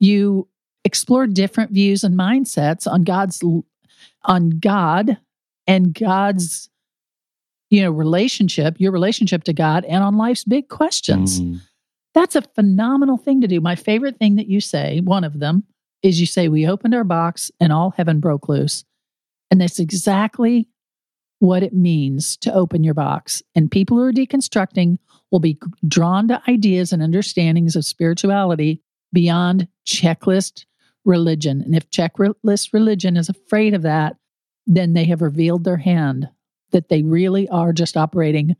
You 0.00 0.48
explore 0.84 1.26
different 1.26 1.72
views 1.72 2.04
and 2.04 2.18
mindsets 2.18 2.90
on 2.90 3.04
God's 3.04 3.42
on 4.24 4.50
God 4.50 5.18
and 5.66 5.94
God's 5.94 6.68
you 7.70 7.82
know 7.82 7.90
relationship, 7.90 8.76
your 8.78 8.92
relationship 8.92 9.44
to 9.44 9.52
God 9.52 9.84
and 9.84 10.02
on 10.02 10.16
life's 10.16 10.44
big 10.44 10.68
questions. 10.68 11.40
Mm. 11.40 11.60
That's 12.14 12.36
a 12.36 12.42
phenomenal 12.42 13.16
thing 13.16 13.40
to 13.40 13.48
do. 13.48 13.60
My 13.60 13.74
favorite 13.74 14.18
thing 14.18 14.36
that 14.36 14.48
you 14.48 14.60
say, 14.60 15.00
one 15.00 15.24
of 15.24 15.38
them, 15.38 15.64
is 16.02 16.20
you 16.20 16.26
say, 16.26 16.48
We 16.48 16.66
opened 16.66 16.94
our 16.94 17.04
box 17.04 17.50
and 17.60 17.72
all 17.72 17.90
heaven 17.96 18.20
broke 18.20 18.48
loose. 18.48 18.84
And 19.50 19.60
that's 19.60 19.78
exactly 19.78 20.68
what 21.38 21.62
it 21.62 21.74
means 21.74 22.36
to 22.38 22.54
open 22.54 22.84
your 22.84 22.94
box. 22.94 23.42
And 23.54 23.70
people 23.70 23.96
who 23.96 24.04
are 24.04 24.12
deconstructing 24.12 24.98
will 25.30 25.40
be 25.40 25.58
drawn 25.86 26.28
to 26.28 26.42
ideas 26.48 26.92
and 26.92 27.02
understandings 27.02 27.74
of 27.76 27.84
spirituality 27.84 28.80
beyond 29.12 29.68
checklist 29.86 30.64
religion. 31.04 31.60
And 31.60 31.74
if 31.74 31.90
checklist 31.90 32.72
religion 32.72 33.16
is 33.16 33.28
afraid 33.28 33.74
of 33.74 33.82
that, 33.82 34.16
then 34.66 34.92
they 34.92 35.04
have 35.06 35.20
revealed 35.20 35.64
their 35.64 35.78
hand 35.78 36.28
that 36.70 36.88
they 36.88 37.02
really 37.02 37.48
are 37.48 37.72
just 37.72 37.96
operating 37.96 38.56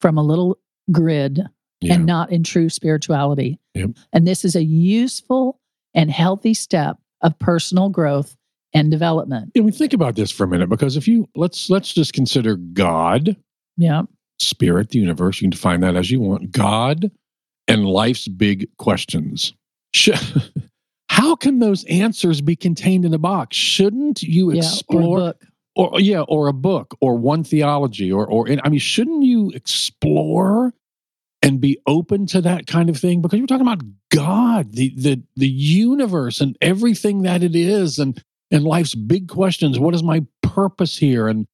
from 0.00 0.16
a 0.16 0.22
little 0.22 0.58
grid 0.90 1.46
Yeah. 1.80 1.94
and 1.94 2.06
not 2.06 2.30
in 2.30 2.42
true 2.42 2.68
spirituality. 2.68 3.58
Yep. 3.74 3.90
And 4.12 4.26
this 4.28 4.44
is 4.44 4.54
a 4.56 4.62
useful 4.64 5.58
and 5.94 6.10
healthy 6.10 6.54
step 6.54 6.98
of 7.22 7.38
personal 7.38 7.88
growth 7.88 8.36
and 8.74 8.90
development. 8.90 9.52
And 9.54 9.64
we 9.64 9.72
think 9.72 9.92
about 9.92 10.14
this 10.14 10.30
for 10.30 10.44
a 10.44 10.48
minute 10.48 10.68
because 10.68 10.96
if 10.96 11.08
you 11.08 11.28
let's 11.34 11.70
let's 11.70 11.92
just 11.92 12.12
consider 12.12 12.56
God, 12.56 13.34
Yeah. 13.76 14.02
spirit, 14.38 14.90
the 14.90 14.98
universe, 14.98 15.40
you 15.40 15.46
can 15.46 15.50
define 15.50 15.80
that 15.80 15.96
as 15.96 16.10
you 16.10 16.20
want, 16.20 16.50
God 16.52 17.10
and 17.66 17.86
life's 17.86 18.28
big 18.28 18.68
questions. 18.78 19.54
How 21.08 21.34
can 21.34 21.58
those 21.58 21.84
answers 21.84 22.40
be 22.40 22.56
contained 22.56 23.04
in 23.04 23.12
a 23.14 23.18
box? 23.18 23.56
Shouldn't 23.56 24.22
you 24.22 24.52
Yeah. 24.52 24.60
Or 24.60 24.62
explore 24.62 25.34
or 25.76 26.00
yeah, 26.00 26.20
or 26.22 26.48
a 26.48 26.52
book 26.52 26.96
or 27.00 27.16
one 27.16 27.42
theology 27.44 28.10
or 28.12 28.26
or 28.26 28.48
I 28.64 28.68
mean, 28.68 28.78
shouldn't 28.80 29.24
you 29.24 29.50
explore 29.54 30.72
and 31.42 31.60
be 31.60 31.78
open 31.86 32.26
to 32.26 32.40
that 32.42 32.66
kind 32.66 32.88
of 32.90 32.98
thing? 32.98 33.22
Because 33.22 33.38
you're 33.38 33.46
talking 33.46 33.66
about 33.66 33.82
God, 34.10 34.72
the 34.72 34.92
the 34.96 35.22
the 35.36 35.48
universe 35.48 36.40
and 36.40 36.56
everything 36.60 37.22
that 37.22 37.42
it 37.42 37.56
is 37.56 37.98
and 37.98 38.22
and 38.50 38.64
life's 38.64 38.94
big 38.94 39.28
questions. 39.28 39.78
What 39.78 39.94
is 39.94 40.02
my 40.02 40.24
purpose 40.42 40.96
here? 40.96 41.28
And 41.28 41.46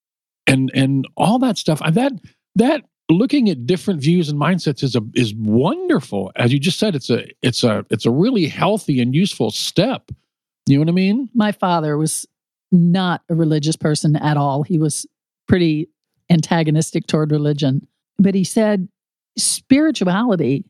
and 0.46 0.70
and 0.74 1.06
all 1.16 1.38
that 1.40 1.58
stuff. 1.58 1.80
That 1.92 2.12
that 2.54 2.82
looking 3.08 3.48
at 3.48 3.66
different 3.66 4.00
views 4.00 4.28
and 4.28 4.40
mindsets 4.40 4.82
is 4.82 4.96
a 4.96 5.02
is 5.14 5.34
wonderful. 5.34 6.32
As 6.36 6.52
you 6.52 6.58
just 6.58 6.78
said, 6.78 6.94
it's 6.94 7.10
a 7.10 7.26
it's 7.42 7.64
a 7.64 7.84
it's 7.90 8.06
a 8.06 8.10
really 8.10 8.46
healthy 8.46 9.00
and 9.00 9.14
useful 9.14 9.50
step. 9.50 10.10
You 10.66 10.76
know 10.76 10.80
what 10.80 10.88
I 10.88 10.92
mean? 10.92 11.30
My 11.34 11.52
father 11.52 11.96
was 11.96 12.26
not 12.72 13.22
a 13.28 13.34
religious 13.34 13.76
person 13.76 14.16
at 14.16 14.36
all. 14.36 14.62
He 14.62 14.78
was 14.78 15.06
pretty 15.46 15.88
antagonistic 16.28 17.06
toward 17.06 17.30
religion. 17.30 17.86
But 18.18 18.34
he 18.34 18.42
said 18.42 18.88
spirituality, 19.36 20.64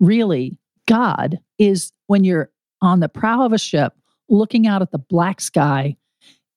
really, 0.00 0.56
God, 0.88 1.38
is 1.58 1.92
when 2.06 2.24
you're 2.24 2.50
on 2.80 3.00
the 3.00 3.08
prow 3.08 3.42
of 3.44 3.52
a 3.52 3.58
ship 3.58 3.92
looking 4.28 4.66
out 4.66 4.82
at 4.82 4.90
the 4.90 4.98
black 4.98 5.40
sky 5.40 5.96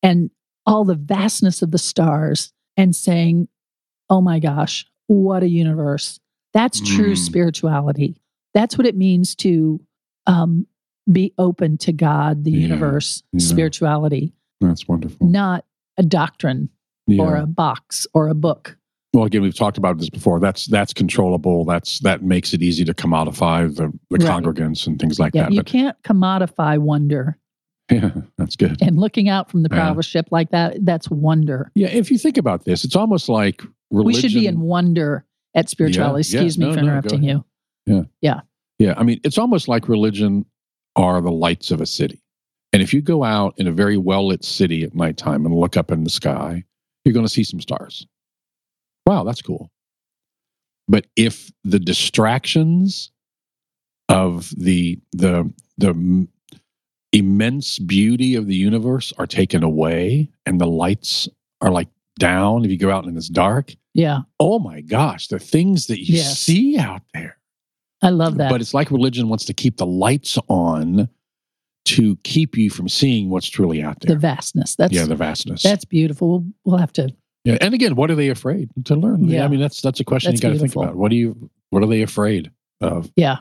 and 0.02 0.30
all 0.66 0.84
the 0.84 0.96
vastness 0.96 1.62
of 1.62 1.72
the 1.72 1.78
stars 1.78 2.52
and 2.78 2.96
saying, 2.96 3.48
oh 4.10 4.22
my 4.22 4.40
gosh, 4.40 4.86
what 5.08 5.44
a 5.44 5.50
universe. 5.50 6.20
That's 6.54 6.80
true 6.82 7.14
Mm. 7.14 7.18
spirituality. 7.18 8.18
That's 8.54 8.78
what 8.78 8.88
it 8.88 8.96
means 8.96 9.36
to 9.36 9.82
um, 10.28 10.66
be 11.12 11.34
open 11.38 11.78
to 11.80 11.94
God, 11.94 12.44
the 12.46 12.52
Yeah, 12.52 12.60
universe, 12.60 13.22
yeah. 13.32 13.40
spirituality, 13.46 14.34
That's 14.60 14.88
wonderful. 14.88 15.28
not 15.28 15.66
a 15.98 16.04
doctrine 16.04 16.70
Yeah. 17.06 17.22
or 17.22 17.36
a 17.36 17.46
box 17.46 18.08
or 18.14 18.28
a 18.30 18.34
book. 18.34 18.78
Well, 19.16 19.24
again, 19.24 19.42
we've 19.42 19.56
talked 19.56 19.78
about 19.78 19.98
this 19.98 20.10
before. 20.10 20.42
That's 20.42 20.66
that's 20.66 20.92
controllable. 20.92 21.64
That's 21.64 22.00
that 22.00 22.22
makes 22.22 22.54
it 22.54 22.62
easy 22.62 22.84
to 22.84 22.94
commodify 22.94 23.74
the, 23.74 23.88
the 24.10 24.18
Right. 24.26 24.44
congregants 24.44 24.86
and 24.86 25.00
things 25.00 25.20
like 25.22 25.34
Yeah, 25.34 25.44
that. 25.44 25.54
you 25.54 25.60
But 25.60 25.68
can't 25.68 26.04
commodify 26.04 26.78
wonder. 26.80 27.38
yeah, 27.92 28.12
that's 28.38 28.58
good. 28.58 28.82
And 28.82 29.00
looking 29.00 29.30
out 29.30 29.50
from 29.50 29.64
the 29.64 29.70
prow 29.70 29.86
Yeah. 29.86 29.92
of 29.92 30.00
a 30.00 30.04
ship 30.04 30.28
like 30.32 30.50
that, 30.50 30.84
that's 30.84 31.10
wonder. 31.10 31.72
Yeah, 31.76 31.88
if 31.88 32.12
you 32.12 32.18
think 32.18 32.38
about 32.38 32.66
this, 32.66 32.84
it's 32.84 32.96
almost 32.98 33.30
like 33.30 33.62
religion. 33.90 34.06
We 34.18 34.20
should 34.22 34.34
be 34.38 34.48
in 34.48 34.60
wonder 34.60 35.24
at 35.54 35.70
spirituality. 35.70 36.28
Yeah. 36.30 36.42
Excuse 36.42 36.58
me 36.58 36.66
No, 36.66 36.74
for 36.74 36.82
no, 36.82 36.88
interrupting 36.88 37.24
you. 37.24 37.46
Yeah, 37.86 38.02
yeah 38.22 38.42
yeah 38.80 38.96
I 38.98 39.04
mean, 39.04 39.22
it's 39.24 39.38
almost 39.38 39.70
like 39.70 39.88
religion 39.88 40.46
are 40.98 41.22
the 41.22 41.32
lights 41.32 41.72
of 41.72 41.80
a 41.80 41.86
city. 41.86 42.22
And 42.74 42.82
if 42.82 42.94
you 42.94 43.02
go 43.02 43.24
out 43.24 43.54
in 43.58 43.66
a 43.68 43.72
very 43.72 43.96
well 43.96 44.28
lit 44.28 44.44
city 44.44 44.84
at 44.84 44.94
nighttime 44.94 45.46
and 45.46 45.56
look 45.56 45.78
up 45.78 45.90
in 45.90 46.04
the 46.04 46.10
sky, 46.10 46.66
you're 47.06 47.14
going 47.14 47.26
to 47.26 47.32
see 47.32 47.46
some 47.46 47.62
stars. 47.62 48.06
Wow, 49.06 49.24
that's 49.24 49.42
cool. 49.42 49.72
But 50.88 51.08
if 51.16 51.52
the 51.64 51.80
distractions 51.80 53.12
of 54.10 54.52
the 54.58 55.00
the 55.14 55.52
the 55.78 56.28
immense 57.12 57.80
beauty 57.80 58.36
of 58.36 58.46
the 58.48 58.56
universe 58.56 59.14
are 59.18 59.26
taken 59.28 59.64
away 59.64 60.30
and 60.46 60.60
the 60.60 60.68
lights 60.68 61.28
are 61.62 61.72
like 61.72 61.88
down 62.20 62.66
if 62.66 62.72
you 62.72 62.78
go 62.78 62.92
out 62.92 63.06
and 63.06 63.18
it's 63.18 63.30
dark, 63.30 63.74
Yeah, 63.94 64.20
oh 64.40 64.60
my 64.60 64.82
gosh, 64.82 65.28
the 65.28 65.40
things 65.40 65.88
that 65.88 66.00
you 66.00 66.18
Yes. 66.18 66.40
see 66.40 66.78
out 66.78 67.02
there. 67.14 67.38
I 68.02 68.10
love 68.10 68.38
that. 68.38 68.50
But 68.50 68.62
it's 68.62 68.74
like 68.74 68.92
religion 68.92 69.30
wants 69.30 69.46
to 69.46 69.54
keep 69.54 69.78
the 69.78 69.86
lights 69.86 70.38
on 70.50 71.10
to 71.86 72.16
keep 72.18 72.58
you 72.58 72.70
from 72.70 72.90
seeing 72.90 73.30
what's 73.30 73.48
truly 73.48 73.82
out 73.82 74.00
there. 74.02 74.16
the 74.16 74.20
vastness. 74.20 74.76
That's 74.76 74.94
yeah, 74.94 75.06
the 75.06 75.16
vastness. 75.16 75.64
that's 75.64 75.86
beautiful. 75.86 76.30
We'll, 76.30 76.46
we'll 76.66 76.78
have 76.78 76.94
to. 76.94 77.16
Yeah, 77.46 77.58
and 77.62 77.74
again, 77.74 77.96
what 77.96 78.10
are 78.12 78.16
they 78.16 78.30
afraid 78.30 78.70
to 78.86 78.96
learn? 78.96 79.24
Yeah. 79.26 79.46
I 79.46 79.48
mean, 79.48 79.60
that's 79.60 79.82
that's 79.82 80.00
a 80.00 80.04
question 80.04 80.32
That's 80.32 80.44
you 80.44 80.50
got 80.50 80.54
to 80.54 80.60
think 80.60 80.76
about. 80.76 80.96
What 80.96 81.10
do 81.10 81.16
you? 81.16 81.50
What 81.70 81.84
are 81.84 81.88
they 81.88 82.02
afraid 82.02 82.52
of? 82.82 83.12
Yeah. 83.16 83.38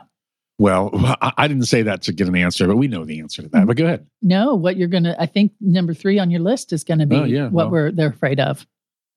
Well, 0.57 0.91
I, 1.37 1.47
didn't 1.47 1.65
say 1.65 1.81
that 1.81 2.03
to 2.03 2.13
get 2.13 2.27
an 2.27 2.35
answer, 2.35 2.67
but 2.67 2.77
we 2.77 2.87
know 2.87 3.03
the 3.03 3.19
answer 3.19 3.41
to 3.41 3.49
that. 3.49 3.67
But 3.67 3.77
go 3.77 3.85
ahead. 3.85 4.07
No, 4.21 4.55
what 4.55 4.77
you're 4.77 4.87
gonna. 4.87 5.15
I 5.19 5.25
think 5.25 5.51
number 5.59 5.93
three 5.93 6.19
on 6.19 6.31
your 6.31 6.41
list 6.41 6.71
is 6.71 6.83
going 6.83 6.99
to 6.99 7.05
be 7.05 7.15
Oh, 7.15 7.23
yeah, 7.23 7.45
what 7.45 7.65
well. 7.65 7.69
we're 7.69 7.91
they're 7.91 8.09
afraid 8.09 8.39
of. 8.39 8.65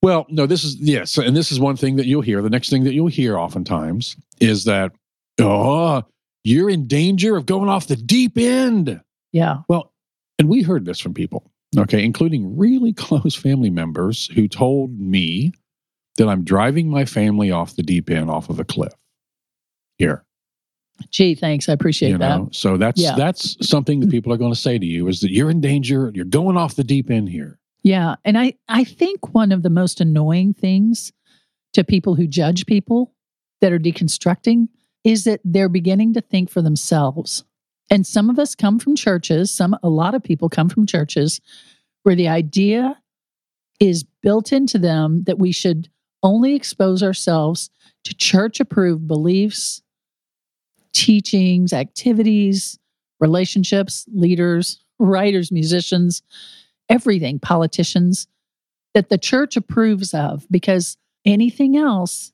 Well, 0.00 0.26
no, 0.28 0.46
this 0.46 0.64
is 0.64 0.76
yes, 0.76 1.18
and 1.18 1.36
this 1.36 1.52
is 1.52 1.60
one 1.60 1.76
thing 1.76 1.96
that 1.96 2.06
you'll 2.06 2.22
hear. 2.22 2.40
The 2.40 2.50
next 2.50 2.70
thing 2.70 2.84
that 2.84 2.94
you'll 2.94 3.08
hear 3.08 3.36
oftentimes 3.36 4.16
is 4.40 4.64
that, 4.64 4.92
oh, 5.40 6.04
you're 6.44 6.70
in 6.70 6.86
danger 6.86 7.36
of 7.36 7.46
going 7.46 7.68
off 7.68 7.88
the 7.88 7.96
deep 7.96 8.38
end. 8.38 9.00
Yeah. 9.32 9.58
Well, 9.68 9.92
and 10.38 10.48
we 10.48 10.62
heard 10.62 10.84
this 10.84 11.00
from 11.00 11.14
people, 11.14 11.50
okay, 11.76 12.04
including 12.04 12.56
really 12.56 12.92
close 12.94 13.34
family 13.34 13.70
members 13.70 14.26
who 14.34 14.48
told 14.48 14.98
me 14.98 15.52
that 16.16 16.28
I'm 16.28 16.44
driving 16.44 16.88
my 16.88 17.04
family 17.04 17.50
off 17.50 17.76
the 17.76 17.82
deep 17.82 18.10
end, 18.10 18.30
off 18.30 18.48
of 18.50 18.58
a 18.58 18.64
cliff. 18.64 18.92
Here, 19.98 20.24
Gee, 21.10 21.34
thanks. 21.34 21.68
I 21.68 21.72
appreciate 21.72 22.10
you 22.10 22.18
that. 22.18 22.36
know, 22.38 22.48
so 22.52 22.76
that's 22.76 23.00
Yeah. 23.00 23.14
that's 23.16 23.56
something 23.66 24.00
that 24.00 24.10
people 24.10 24.32
are 24.32 24.36
going 24.36 24.52
to 24.52 24.58
say 24.58 24.78
to 24.78 24.86
you 24.86 25.06
is 25.08 25.20
that 25.20 25.30
you're 25.32 25.50
in 25.50 25.60
danger. 25.60 26.10
You're 26.14 26.24
going 26.24 26.56
off 26.56 26.74
the 26.76 26.84
deep 26.84 27.10
end 27.10 27.28
here. 27.28 27.58
Yeah. 27.82 28.16
And 28.24 28.36
I, 28.38 28.54
I 28.68 28.84
think 28.84 29.32
one 29.34 29.52
of 29.52 29.62
the 29.62 29.70
most 29.70 30.00
annoying 30.00 30.54
things 30.54 31.12
to 31.74 31.84
people 31.84 32.14
who 32.14 32.26
judge 32.26 32.66
people 32.66 33.12
that 33.60 33.72
are 33.72 33.78
deconstructing 33.78 34.68
is 35.04 35.24
that 35.24 35.40
they're 35.44 35.68
beginning 35.68 36.14
to 36.14 36.20
think 36.20 36.50
for 36.50 36.62
themselves. 36.62 37.44
And 37.90 38.06
some 38.06 38.28
of 38.28 38.38
us 38.38 38.54
come 38.54 38.78
from 38.78 38.96
churches, 38.96 39.50
some 39.50 39.76
a 39.82 39.88
lot 39.88 40.14
of 40.14 40.22
people 40.22 40.48
come 40.48 40.68
from 40.68 40.86
churches 40.86 41.40
where 42.02 42.14
the 42.14 42.28
idea 42.28 43.00
is 43.80 44.04
built 44.22 44.52
into 44.52 44.78
them 44.78 45.24
that 45.24 45.38
we 45.38 45.52
should 45.52 45.88
only 46.22 46.54
expose 46.54 47.02
ourselves 47.02 47.70
to 48.04 48.14
church 48.14 48.60
approved 48.60 49.06
beliefs, 49.06 49.82
teachings, 50.92 51.72
activities, 51.72 52.78
relationships, 53.20 54.04
leaders, 54.12 54.80
writers, 54.98 55.52
musicians, 55.52 56.22
everything, 56.88 57.38
politicians 57.38 58.26
that 58.94 59.08
the 59.10 59.18
church 59.18 59.56
approves 59.56 60.12
of 60.12 60.46
because 60.50 60.96
anything 61.24 61.76
else 61.76 62.32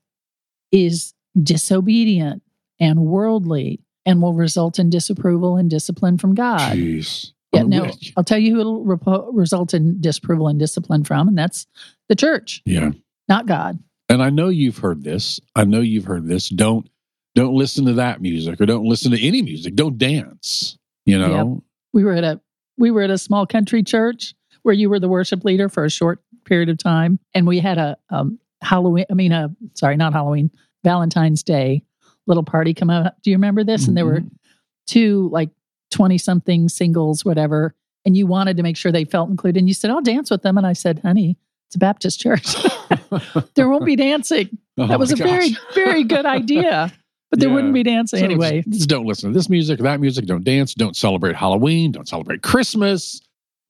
is 0.73 1.14
disobedient 1.42 2.42
and 2.80 3.00
worldly 3.00 3.84
and 4.06 4.20
will 4.20 4.34
result 4.34 4.78
in 4.78 4.90
disapproval 4.90 5.56
and 5.56 5.70
discipline 5.70 6.18
from 6.18 6.34
God. 6.34 6.76
Jeez. 6.76 7.32
Yeah, 7.52 7.62
no. 7.62 7.90
I'll 8.16 8.25
tell 8.25 8.38
you 8.38 8.52
who 8.54 8.61
it'll 8.61 8.84
repo- 8.84 9.28
result 9.32 9.75
in 9.75 10.00
disapproval 10.00 10.49
and 10.49 10.58
discipline 10.58 11.04
from, 11.04 11.28
and 11.28 11.38
that's 11.38 11.66
the 12.08 12.16
church, 12.16 12.62
Yeah. 12.66 12.90
not 13.28 13.46
God. 13.46 13.78
And 14.08 14.23
I 14.23 14.30
know 14.30 14.49
you've 14.49 14.78
heard 14.78 15.02
this. 15.04 15.40
I 15.54 15.64
know 15.64 15.80
you've 15.80 16.04
heard 16.04 16.26
this. 16.26 16.49
Don't 16.49 16.88
don't 17.34 17.54
listen 17.54 17.84
to 17.87 17.94
that 17.94 18.20
music 18.20 18.61
or 18.61 18.66
don't 18.66 18.84
listen 18.84 19.11
to 19.11 19.20
any 19.20 19.42
music. 19.42 19.75
Don't 19.75 19.99
dance. 19.99 20.78
You 21.04 21.18
know? 21.18 21.64
We 21.92 22.04
were 22.04 22.12
at 22.12 22.23
a 22.25 22.40
we 22.76 22.90
were 22.90 23.02
at 23.02 23.11
a 23.11 23.18
small 23.18 23.46
country 23.46 23.82
church 23.82 24.34
where 24.62 24.75
you 24.75 24.88
were 24.90 25.00
the 25.00 25.08
worship 25.08 25.44
leader 25.44 25.68
for 25.68 25.84
a 25.84 25.90
short 25.90 26.20
period 26.44 26.68
of 26.68 26.78
time, 26.78 27.18
and 27.34 27.46
we 27.46 27.61
had 27.61 27.78
a 27.78 27.96
um, 28.11 28.38
Halloween. 28.62 29.06
I 29.11 29.14
mean, 29.14 29.32
a 29.32 29.54
sorry, 29.75 29.96
not 29.96 30.12
Halloween, 30.12 30.50
Valentine's 30.84 31.42
Day 31.42 31.82
little 32.26 32.43
party 32.43 32.75
come 32.75 32.90
out. 32.90 33.21
Do 33.23 33.31
you 33.31 33.37
remember 33.37 33.64
this? 33.64 33.87
And 33.88 33.97
there 33.97 34.07
were 34.07 34.21
Mhm. 34.21 34.31
two 34.87 35.28
like 35.33 35.50
20 35.90 36.19
something 36.19 36.69
singles, 36.69 37.25
whatever. 37.25 37.75
And 38.07 38.16
you 38.16 38.26
wanted 38.26 38.57
to 38.59 38.62
make 38.62 38.76
sure 38.76 38.93
they 38.93 39.04
felt 39.04 39.31
included. 39.31 39.59
And 39.59 39.69
you 39.69 39.75
said, 39.75 39.90
I'll 39.90 40.00
dance 40.02 40.31
with 40.31 40.43
them. 40.43 40.59
And 40.59 40.66
I 40.66 40.73
said, 40.75 41.00
honey, 41.00 41.37
it's 41.69 41.76
a 41.76 41.78
Baptist 41.78 42.21
church. 42.21 42.54
there 43.54 43.69
won't 43.69 43.87
be 43.87 43.97
dancing. 44.09 44.59
Oh 44.76 44.87
That 44.87 44.99
was 44.99 45.12
a 45.12 45.16
very, 45.16 45.57
very 45.75 46.04
good 46.04 46.26
idea. 46.26 46.93
But 47.31 47.40
there 47.40 47.49
Yeah. 47.49 47.54
wouldn't 47.54 47.75
be 47.75 47.83
dancing 47.83 48.19
So 48.21 48.25
anyway. 48.25 48.62
Just, 48.62 48.78
just 48.78 48.88
don't 48.88 49.07
listen 49.07 49.31
to 49.33 49.37
this 49.38 49.49
music, 49.49 49.81
that 49.81 50.00
music. 50.00 50.26
Don't 50.26 50.45
dance. 50.45 50.75
Don't 50.75 50.97
celebrate 50.97 51.35
Halloween. 51.37 51.93
Don't 51.93 52.07
celebrate 52.09 52.43
Christmas. 52.43 53.21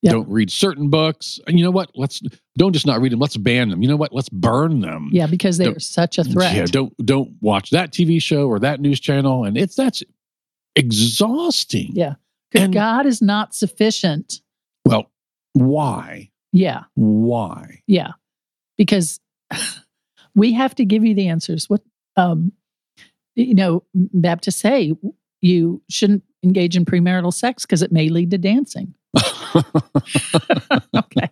Yep. 0.04 0.12
Don't 0.12 0.28
read 0.28 0.50
certain 0.50 0.90
books. 0.90 1.40
And 1.46 1.58
you 1.58 1.64
know 1.64 1.70
what? 1.70 1.90
Let's 1.94 2.20
don't 2.58 2.75
just 2.75 2.87
not 2.87 3.00
read 3.00 3.11
them. 3.11 3.20
Let's 3.20 3.38
ban 3.38 3.70
them. 3.70 3.80
You 3.80 3.88
know 3.88 3.96
what? 3.96 4.12
Let's 4.12 4.28
burn 4.28 4.80
them. 4.80 5.08
Yeah, 5.12 5.26
because 5.26 5.56
they're 5.56 5.70
Don't- 5.70 5.82
such 5.82 6.18
a 6.18 6.25
threat. 6.25 6.54
Yeah. 6.54 6.66
Don't 6.66 6.94
don't 7.06 7.32
watch 7.40 7.70
that 7.70 7.90
TV 7.90 8.20
show 8.20 8.46
or 8.46 8.58
that 8.58 8.80
news 8.80 9.00
channel. 9.00 9.44
And 9.44 9.56
it's 9.56 9.75
that's 9.75 10.02
exhausting. 10.76 11.90
Yeah. 11.94 12.14
Because 12.50 12.68
God 12.68 13.06
is 13.06 13.23
not 13.23 13.54
sufficient. 13.54 14.40
Well, 14.84 15.11
why? 15.54 16.30
Yeah. 16.52 16.84
Why? 16.94 17.82
Yeah. 17.87 18.12
Because 18.76 19.20
we 20.34 20.52
have 20.52 20.75
to 20.76 20.84
give 20.84 21.04
you 21.04 21.14
the 21.14 21.28
answers. 21.28 21.69
What, 21.71 21.80
um, 22.17 22.52
you 23.34 23.54
know, 23.54 23.82
Baptists 23.95 24.60
say 24.60 24.93
you 25.40 25.82
shouldn't 25.88 26.23
engage 26.45 26.76
in 26.76 26.84
premarital 26.84 27.32
sex 27.32 27.64
because 27.64 27.82
it 27.82 27.90
may 27.90 28.08
lead 28.10 28.30
to 28.32 28.38
dancing. 28.38 28.95
Okay. 30.96 31.28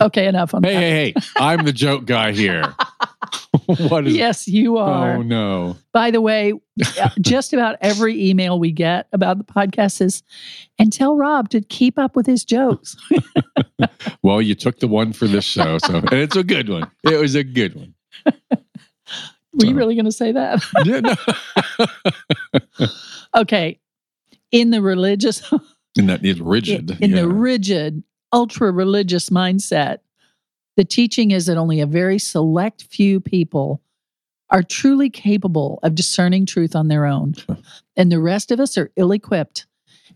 okay, 0.00 0.26
enough 0.26 0.54
on 0.54 0.62
hey, 0.62 0.74
that. 0.74 0.80
hey, 0.80 0.90
hey! 0.90 1.14
I'm 1.36 1.64
the 1.64 1.72
joke 1.72 2.04
guy 2.04 2.32
here. 2.32 2.74
what 3.88 4.06
is? 4.06 4.14
Yes, 4.14 4.48
you 4.48 4.76
are. 4.76 5.16
Oh 5.16 5.22
no! 5.22 5.76
By 5.92 6.10
the 6.10 6.20
way, 6.20 6.52
uh, 7.00 7.10
just 7.20 7.52
about 7.52 7.76
every 7.80 8.30
email 8.30 8.58
we 8.58 8.72
get 8.72 9.08
about 9.12 9.38
the 9.38 9.44
podcast 9.44 10.00
is, 10.00 10.22
and 10.78 10.92
tell 10.92 11.16
Rob 11.16 11.48
to 11.50 11.60
keep 11.60 11.98
up 11.98 12.16
with 12.16 12.26
his 12.26 12.44
jokes. 12.44 12.96
Well, 14.22 14.42
you 14.42 14.54
took 14.54 14.80
the 14.80 14.88
one 14.88 15.12
for 15.12 15.26
this 15.26 15.44
show, 15.44 15.78
so 15.78 15.96
and 15.96 16.12
it's 16.12 16.36
a 16.36 16.44
good 16.44 16.68
one. 16.68 16.90
It 17.04 17.18
was 17.20 17.34
a 17.34 17.44
good 17.44 17.74
one. 17.74 17.94
Were 18.26 19.66
you 19.66 19.74
really 19.74 19.94
going 19.94 20.04
to 20.04 20.12
say 20.12 20.32
that? 20.32 20.62
Yeah, 20.84 21.00
no. 22.78 22.86
okay. 23.36 23.80
In 24.50 24.70
the 24.70 24.80
religious, 24.80 25.42
and 25.96 26.08
that 26.08 26.24
is 26.24 26.40
rigid. 26.40 26.98
in 27.00 27.10
yeah. 27.10 27.22
the 27.22 27.28
rigid, 27.28 28.02
ultra 28.32 28.70
religious 28.70 29.30
mindset, 29.30 29.98
the 30.76 30.84
teaching 30.84 31.30
is 31.30 31.46
that 31.46 31.56
only 31.56 31.80
a 31.80 31.86
very 31.86 32.18
select 32.18 32.84
few 32.84 33.20
people 33.20 33.80
are 34.50 34.62
truly 34.62 35.10
capable 35.10 35.78
of 35.82 35.94
discerning 35.94 36.46
truth 36.46 36.74
on 36.74 36.88
their 36.88 37.04
own. 37.04 37.34
and 37.96 38.10
the 38.10 38.20
rest 38.20 38.50
of 38.50 38.60
us 38.60 38.78
are 38.78 38.90
ill 38.96 39.12
equipped 39.12 39.66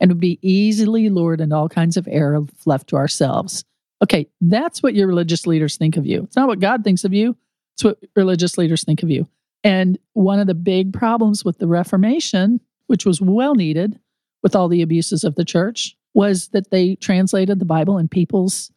and 0.00 0.10
would 0.10 0.20
be 0.20 0.38
easily 0.42 1.08
lured 1.08 1.40
into 1.40 1.54
all 1.54 1.68
kinds 1.68 1.96
of 1.96 2.08
error 2.10 2.36
if 2.36 2.66
left 2.66 2.88
to 2.88 2.96
ourselves. 2.96 3.64
Okay, 4.02 4.26
that's 4.40 4.82
what 4.82 4.94
your 4.94 5.06
religious 5.06 5.46
leaders 5.46 5.76
think 5.76 5.96
of 5.96 6.06
you. 6.06 6.24
It's 6.24 6.36
not 6.36 6.48
what 6.48 6.60
God 6.60 6.82
thinks 6.82 7.04
of 7.04 7.12
you, 7.12 7.36
it's 7.74 7.84
what 7.84 7.98
religious 8.16 8.58
leaders 8.58 8.84
think 8.84 9.02
of 9.02 9.10
you. 9.10 9.28
And 9.64 9.98
one 10.14 10.40
of 10.40 10.48
the 10.48 10.54
big 10.54 10.92
problems 10.92 11.44
with 11.44 11.58
the 11.58 11.68
Reformation, 11.68 12.60
which 12.86 13.06
was 13.06 13.20
well 13.20 13.54
needed 13.54 13.98
with 14.42 14.56
all 14.56 14.68
the 14.68 14.82
abuses 14.82 15.24
of 15.24 15.34
the 15.34 15.44
church, 15.44 15.96
was 16.14 16.48
that 16.48 16.70
they 16.70 16.96
translated 16.96 17.58
the 17.58 17.64
Bible 17.64 17.98
in 17.98 18.08
people's 18.08 18.70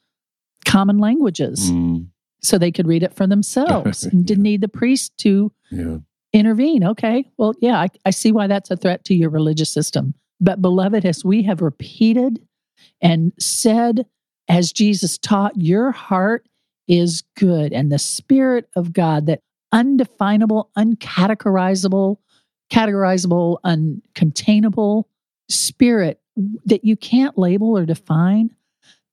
common 0.66 0.98
languages 0.98 1.72
Mm, 1.72 2.08
so 2.42 2.58
they 2.58 2.72
could 2.72 2.88
read 2.88 3.04
it 3.04 3.14
for 3.14 3.28
themselves 3.28 4.04
and 4.06 4.26
didn't 4.26 4.44
need 4.44 4.62
the 4.62 4.68
priest 4.68 5.18
to 5.20 5.52
yeah. 5.72 5.98
intervene. 6.34 6.84
Okay, 6.84 7.26
well, 7.38 7.54
yeah, 7.60 7.80
I, 7.80 7.90
I 8.06 8.10
see 8.12 8.32
why 8.32 8.48
that's 8.48 8.72
a 8.72 8.78
threat 8.78 9.06
to 9.06 9.16
your 9.16 9.30
religious 9.30 9.72
system. 9.72 10.14
But, 10.40 10.62
beloved, 10.62 11.06
as 11.06 11.24
we 11.24 11.44
have 11.44 11.62
repeated 11.62 12.40
and 13.02 13.32
said, 13.40 14.06
as 14.48 14.72
Jesus 14.72 15.18
taught, 15.18 15.54
your 15.56 15.92
heart 15.92 16.48
is 16.88 17.24
good, 17.38 17.74
and 17.74 17.92
the 17.92 18.00
Spirit 18.00 18.70
of 18.76 18.94
God, 18.94 19.26
that 19.26 19.40
undefinable, 19.72 20.70
uncategorizable, 20.78 22.18
categorizable, 22.72 23.58
uncontainable 23.66 25.06
spirit 25.50 26.20
that 26.66 26.84
you 26.84 26.96
can't 26.96 27.38
label 27.38 27.78
or 27.78 27.86
define, 27.86 28.50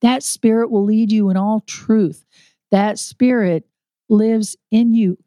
that 0.00 0.22
spirit 0.22 0.70
will 0.70 0.84
lead 0.84 1.12
you 1.12 1.30
in 1.30 1.36
all 1.36 1.60
truth. 1.60 2.24
That 2.70 2.98
spirit 2.98 3.64
lives 4.08 4.56
in 4.70 4.94
you. 4.94 5.18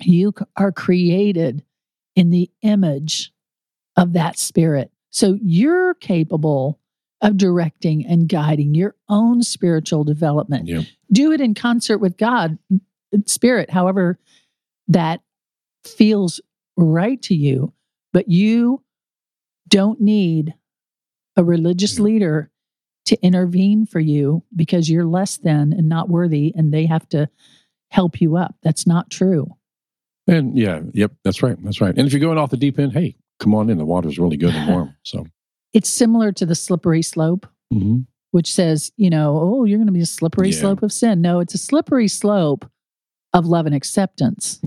You 0.00 0.32
are 0.56 0.72
created 0.72 1.64
in 2.16 2.30
the 2.30 2.50
image 2.62 3.32
of 3.96 4.12
that 4.14 4.38
spirit. 4.38 4.90
So 5.10 5.38
you're 5.42 5.94
capable 5.94 6.78
of 7.20 7.36
directing 7.36 8.06
and 8.06 8.28
guiding 8.28 8.74
your 8.74 8.94
own 9.08 9.42
spiritual 9.42 10.04
development. 10.04 10.68
Yeah. 10.68 10.82
Do 11.10 11.32
it 11.32 11.40
in 11.40 11.54
concert 11.54 11.98
with 11.98 12.16
God, 12.16 12.58
spirit, 13.26 13.70
however 13.70 14.18
that 14.86 15.20
feels 15.84 16.40
right 16.76 17.20
to 17.22 17.34
you. 17.34 17.72
But 18.12 18.28
you 18.28 18.82
don't 19.68 20.00
need 20.00 20.54
a 21.36 21.44
religious 21.44 21.98
leader 21.98 22.50
to 23.06 23.16
intervene 23.22 23.86
for 23.86 24.00
you 24.00 24.42
because 24.54 24.90
you're 24.90 25.06
less 25.06 25.38
than 25.38 25.72
and 25.72 25.88
not 25.88 26.08
worthy 26.08 26.52
and 26.56 26.72
they 26.72 26.86
have 26.86 27.08
to 27.08 27.28
help 27.90 28.20
you 28.20 28.36
up. 28.36 28.54
That's 28.62 28.86
not 28.86 29.10
true. 29.10 29.54
And 30.26 30.56
yeah, 30.58 30.80
yep, 30.92 31.12
that's 31.24 31.42
right. 31.42 31.56
That's 31.64 31.80
right. 31.80 31.96
And 31.96 32.06
if 32.06 32.12
you're 32.12 32.20
going 32.20 32.36
off 32.36 32.50
the 32.50 32.56
deep 32.58 32.78
end, 32.78 32.92
hey, 32.92 33.16
come 33.40 33.54
on 33.54 33.70
in. 33.70 33.78
The 33.78 33.86
water's 33.86 34.18
really 34.18 34.36
good 34.36 34.54
and 34.54 34.68
warm. 34.68 34.94
So, 35.04 35.26
It's 35.72 35.88
similar 35.88 36.32
to 36.32 36.44
the 36.44 36.54
slippery 36.54 37.02
slope, 37.02 37.46
mhm. 37.72 38.06
which 38.32 38.52
says, 38.52 38.92
you 38.96 39.08
know, 39.08 39.38
oh, 39.40 39.64
you're 39.64 39.78
going 39.78 39.86
to 39.86 39.92
be 39.92 40.00
a 40.02 40.06
slippery 40.06 40.50
Yeah. 40.50 40.60
slope 40.60 40.82
of 40.82 40.92
sin. 40.92 41.22
No, 41.22 41.40
it's 41.40 41.54
a 41.54 41.58
slippery 41.58 42.08
slope 42.08 42.68
of 43.32 43.46
love 43.46 43.64
and 43.64 43.74
acceptance. 43.74 44.60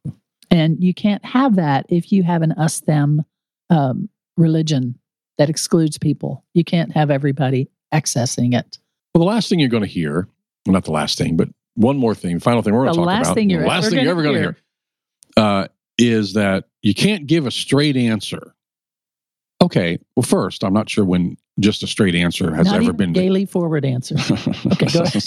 and 0.50 0.82
you 0.82 0.94
can't 0.94 1.24
have 1.26 1.56
that 1.56 1.84
if 1.90 2.10
you 2.10 2.22
have 2.22 2.40
an 2.40 2.52
us 2.52 2.80
them 2.80 3.22
um, 3.68 4.08
religion 4.36 4.98
that 5.38 5.48
excludes 5.50 5.98
people. 5.98 6.44
You 6.54 6.64
can't 6.64 6.92
have 6.92 7.10
everybody 7.10 7.68
accessing 7.92 8.54
it. 8.54 8.78
well, 9.14 9.20
the 9.24 9.30
last 9.30 9.48
thing 9.48 9.58
you're 9.58 9.68
going 9.68 9.82
to 9.82 9.88
hear, 9.88 10.28
well, 10.66 10.72
not 10.74 10.84
the 10.84 10.92
last 10.92 11.18
thing, 11.18 11.36
but 11.36 11.48
one 11.74 11.96
more 11.96 12.14
thing, 12.14 12.38
final 12.38 12.62
thing 12.62 12.74
we're 12.74 12.84
going 12.84 12.94
to 12.94 12.98
talk 12.98 13.06
last 13.06 13.26
about. 13.28 13.34
thing 13.34 13.50
you're 13.50 13.62
the 13.62 13.66
last 13.68 13.90
thing 13.90 14.00
you're 14.00 14.10
ever 14.10 14.22
going 14.22 14.34
to 14.34 14.40
hear. 14.40 14.56
hear, 15.36 15.44
uh, 15.44 15.68
is 15.98 16.34
that 16.34 16.64
you 16.82 16.94
can't 16.94 17.26
give 17.26 17.46
a 17.46 17.50
straight 17.50 17.96
answer 17.96 18.54
Okay. 19.62 19.98
Well, 20.16 20.24
first, 20.24 20.64
I'm 20.64 20.72
not 20.72 20.90
sure 20.90 21.04
when 21.04 21.36
just 21.60 21.82
a 21.84 21.86
straight 21.86 22.16
answer 22.16 22.52
has 22.52 22.66
Not 22.66 22.76
ever 22.76 22.82
even 22.84 22.96
been. 22.96 23.12
daily 23.12 23.44
forward 23.46 23.84
answer. 23.84 24.16
Okay, 24.72 24.86
go 24.86 25.02
ahead. 25.02 25.22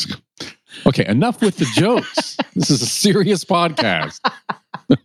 okay, 0.85 1.05
enough 1.05 1.41
with 1.41 1.55
the 1.57 1.65
jokes. 1.73 2.35
this 2.55 2.69
is 2.69 2.81
a 2.81 2.85
serious 2.85 3.45
podcast. 3.45 4.19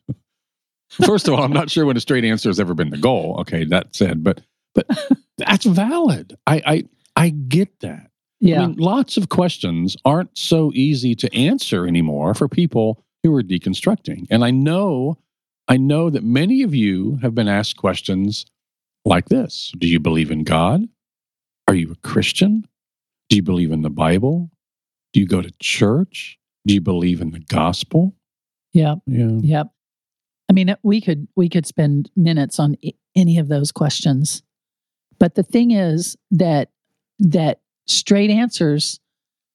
First 1.04 1.28
of 1.28 1.34
all, 1.34 1.42
I'm 1.42 1.52
not 1.52 1.70
sure 1.70 1.86
when 1.86 1.96
a 1.96 2.00
straight 2.00 2.24
answer 2.24 2.48
has 2.48 2.60
ever 2.60 2.74
been 2.74 2.90
the 2.90 2.98
goal. 2.98 3.36
Okay, 3.40 3.64
that 3.64 3.94
said, 3.94 4.22
but 4.24 4.40
but 4.74 4.86
that's 5.38 5.64
valid. 5.64 6.36
I 6.46 6.62
I 6.66 6.84
I 7.16 7.28
get 7.30 7.80
that. 7.80 8.10
Yeah. 8.40 8.62
I 8.62 8.66
mean, 8.66 8.76
lots 8.76 9.16
of 9.16 9.28
questions 9.28 9.96
aren't 10.04 10.36
so 10.36 10.72
easy 10.74 11.14
to 11.16 11.34
answer 11.34 11.86
anymore 11.86 12.34
for 12.34 12.48
people 12.48 13.04
who 13.22 13.34
are 13.34 13.42
deconstructing. 13.42 14.26
And 14.30 14.44
I 14.44 14.50
know, 14.50 15.18
I 15.68 15.76
know 15.76 16.08
that 16.08 16.24
many 16.24 16.62
of 16.62 16.74
you 16.74 17.18
have 17.20 17.34
been 17.34 17.48
asked 17.48 17.76
questions 17.76 18.46
like 19.04 19.28
this 19.28 19.72
Do 19.78 19.86
you 19.86 20.00
believe 20.00 20.30
in 20.30 20.44
God? 20.44 20.88
Are 21.68 21.74
you 21.74 21.92
a 21.92 22.06
Christian? 22.08 22.66
Do 23.28 23.36
you 23.36 23.42
believe 23.42 23.70
in 23.70 23.82
the 23.82 23.90
Bible? 23.90 24.50
Do 25.12 25.20
you 25.20 25.26
go 25.26 25.42
to 25.42 25.52
church? 25.60 26.38
Do 26.66 26.74
you 26.74 26.80
believe 26.80 27.20
in 27.20 27.30
the 27.30 27.40
gospel? 27.40 28.14
yeah. 28.72 28.96
Yeah. 29.06 29.38
Yep. 29.42 29.68
I 30.50 30.52
mean, 30.52 30.74
we 30.82 31.00
could 31.00 31.28
we 31.36 31.48
could 31.48 31.64
spend 31.64 32.10
minutes 32.16 32.58
on 32.58 32.76
any 33.14 33.38
of 33.38 33.46
those 33.46 33.70
questions, 33.70 34.42
but 35.20 35.36
the 35.36 35.44
thing 35.44 35.70
is 35.70 36.16
that 36.32 36.70
that 37.20 37.60
straight 37.86 38.30
answers, 38.30 38.98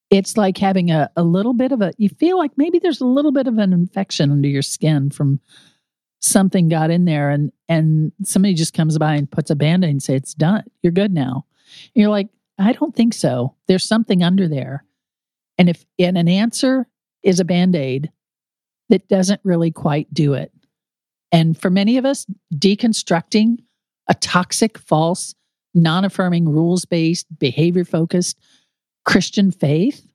it's 0.08 0.38
like 0.38 0.56
having 0.56 0.90
a, 0.90 1.10
a 1.14 1.22
little 1.22 1.52
bit 1.52 1.70
of 1.70 1.82
a. 1.82 1.92
You 1.98 2.08
feel 2.08 2.38
like 2.38 2.52
maybe 2.56 2.78
there's 2.78 3.02
a 3.02 3.06
little 3.06 3.30
bit 3.30 3.46
of 3.46 3.58
an 3.58 3.74
infection 3.74 4.30
under 4.30 4.48
your 4.48 4.62
skin 4.62 5.10
from 5.10 5.38
something 6.20 6.70
got 6.70 6.90
in 6.90 7.04
there, 7.04 7.28
and 7.28 7.52
and 7.68 8.10
somebody 8.22 8.54
just 8.54 8.72
comes 8.72 8.96
by 8.96 9.16
and 9.16 9.30
puts 9.30 9.50
a 9.50 9.54
band 9.54 9.84
aid 9.84 9.90
and 9.90 10.02
say 10.02 10.14
it's 10.14 10.32
done, 10.32 10.64
you're 10.82 10.92
good 10.92 11.12
now. 11.12 11.44
And 11.94 12.00
you're 12.00 12.10
like, 12.10 12.28
I 12.58 12.72
don't 12.72 12.96
think 12.96 13.12
so. 13.12 13.54
There's 13.68 13.86
something 13.86 14.22
under 14.22 14.48
there, 14.48 14.82
and 15.58 15.68
if 15.68 15.84
and 15.98 16.16
an 16.16 16.28
answer 16.28 16.88
is 17.22 17.38
a 17.38 17.44
band 17.44 17.76
aid 17.76 18.10
that 18.88 19.08
doesn't 19.08 19.42
really 19.44 19.70
quite 19.70 20.14
do 20.14 20.32
it. 20.32 20.52
And 21.36 21.60
for 21.60 21.68
many 21.68 21.98
of 21.98 22.06
us, 22.06 22.24
deconstructing 22.54 23.58
a 24.08 24.14
toxic, 24.14 24.78
false, 24.78 25.34
non 25.74 26.02
affirming, 26.06 26.48
rules 26.48 26.86
based, 26.86 27.26
behavior 27.38 27.84
focused 27.84 28.38
Christian 29.04 29.50
faith, 29.50 30.08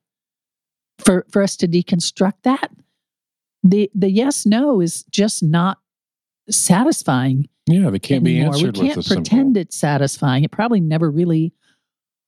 for, 0.98 1.24
for 1.30 1.40
us 1.40 1.56
to 1.58 1.68
deconstruct 1.68 2.42
that, 2.42 2.72
the, 3.62 3.88
the 3.94 4.10
yes 4.10 4.44
no 4.44 4.80
is 4.80 5.04
just 5.04 5.44
not 5.44 5.78
satisfying. 6.50 7.48
Yeah, 7.66 7.90
they 7.90 8.00
can't 8.00 8.24
be 8.24 8.40
answered 8.40 8.76
We 8.76 8.88
can't 8.88 8.96
with 8.96 9.06
pretend 9.06 9.28
simple. 9.28 9.60
it's 9.60 9.76
satisfying. 9.76 10.42
It 10.42 10.50
probably 10.50 10.80
never 10.80 11.08
really 11.08 11.52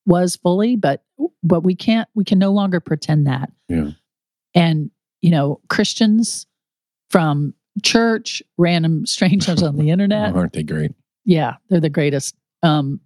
was 0.07 0.37
fully, 0.37 0.77
but 0.77 1.03
but 1.43 1.65
we 1.65 1.75
can't 1.75 2.09
we 2.15 2.23
can 2.23 2.39
no 2.39 2.53
longer 2.53 2.79
pretend 2.79 3.27
that. 3.27 3.51
Yeah. 3.69 3.91
And 4.55 4.93
you 5.21 5.31
know, 5.31 5.61
Christians 5.69 6.47
from 7.11 7.55
church, 7.83 8.43
random 8.59 9.07
strangers 9.07 9.63
on 9.63 9.77
the 9.77 9.91
internet, 9.91 10.35
Aren't 10.37 10.53
they 10.53 10.63
great? 10.63 10.93
yeah, 11.25 11.57
they're 11.69 11.81
the 11.81 11.89
greatest. 11.91 12.35
Um, 12.63 13.01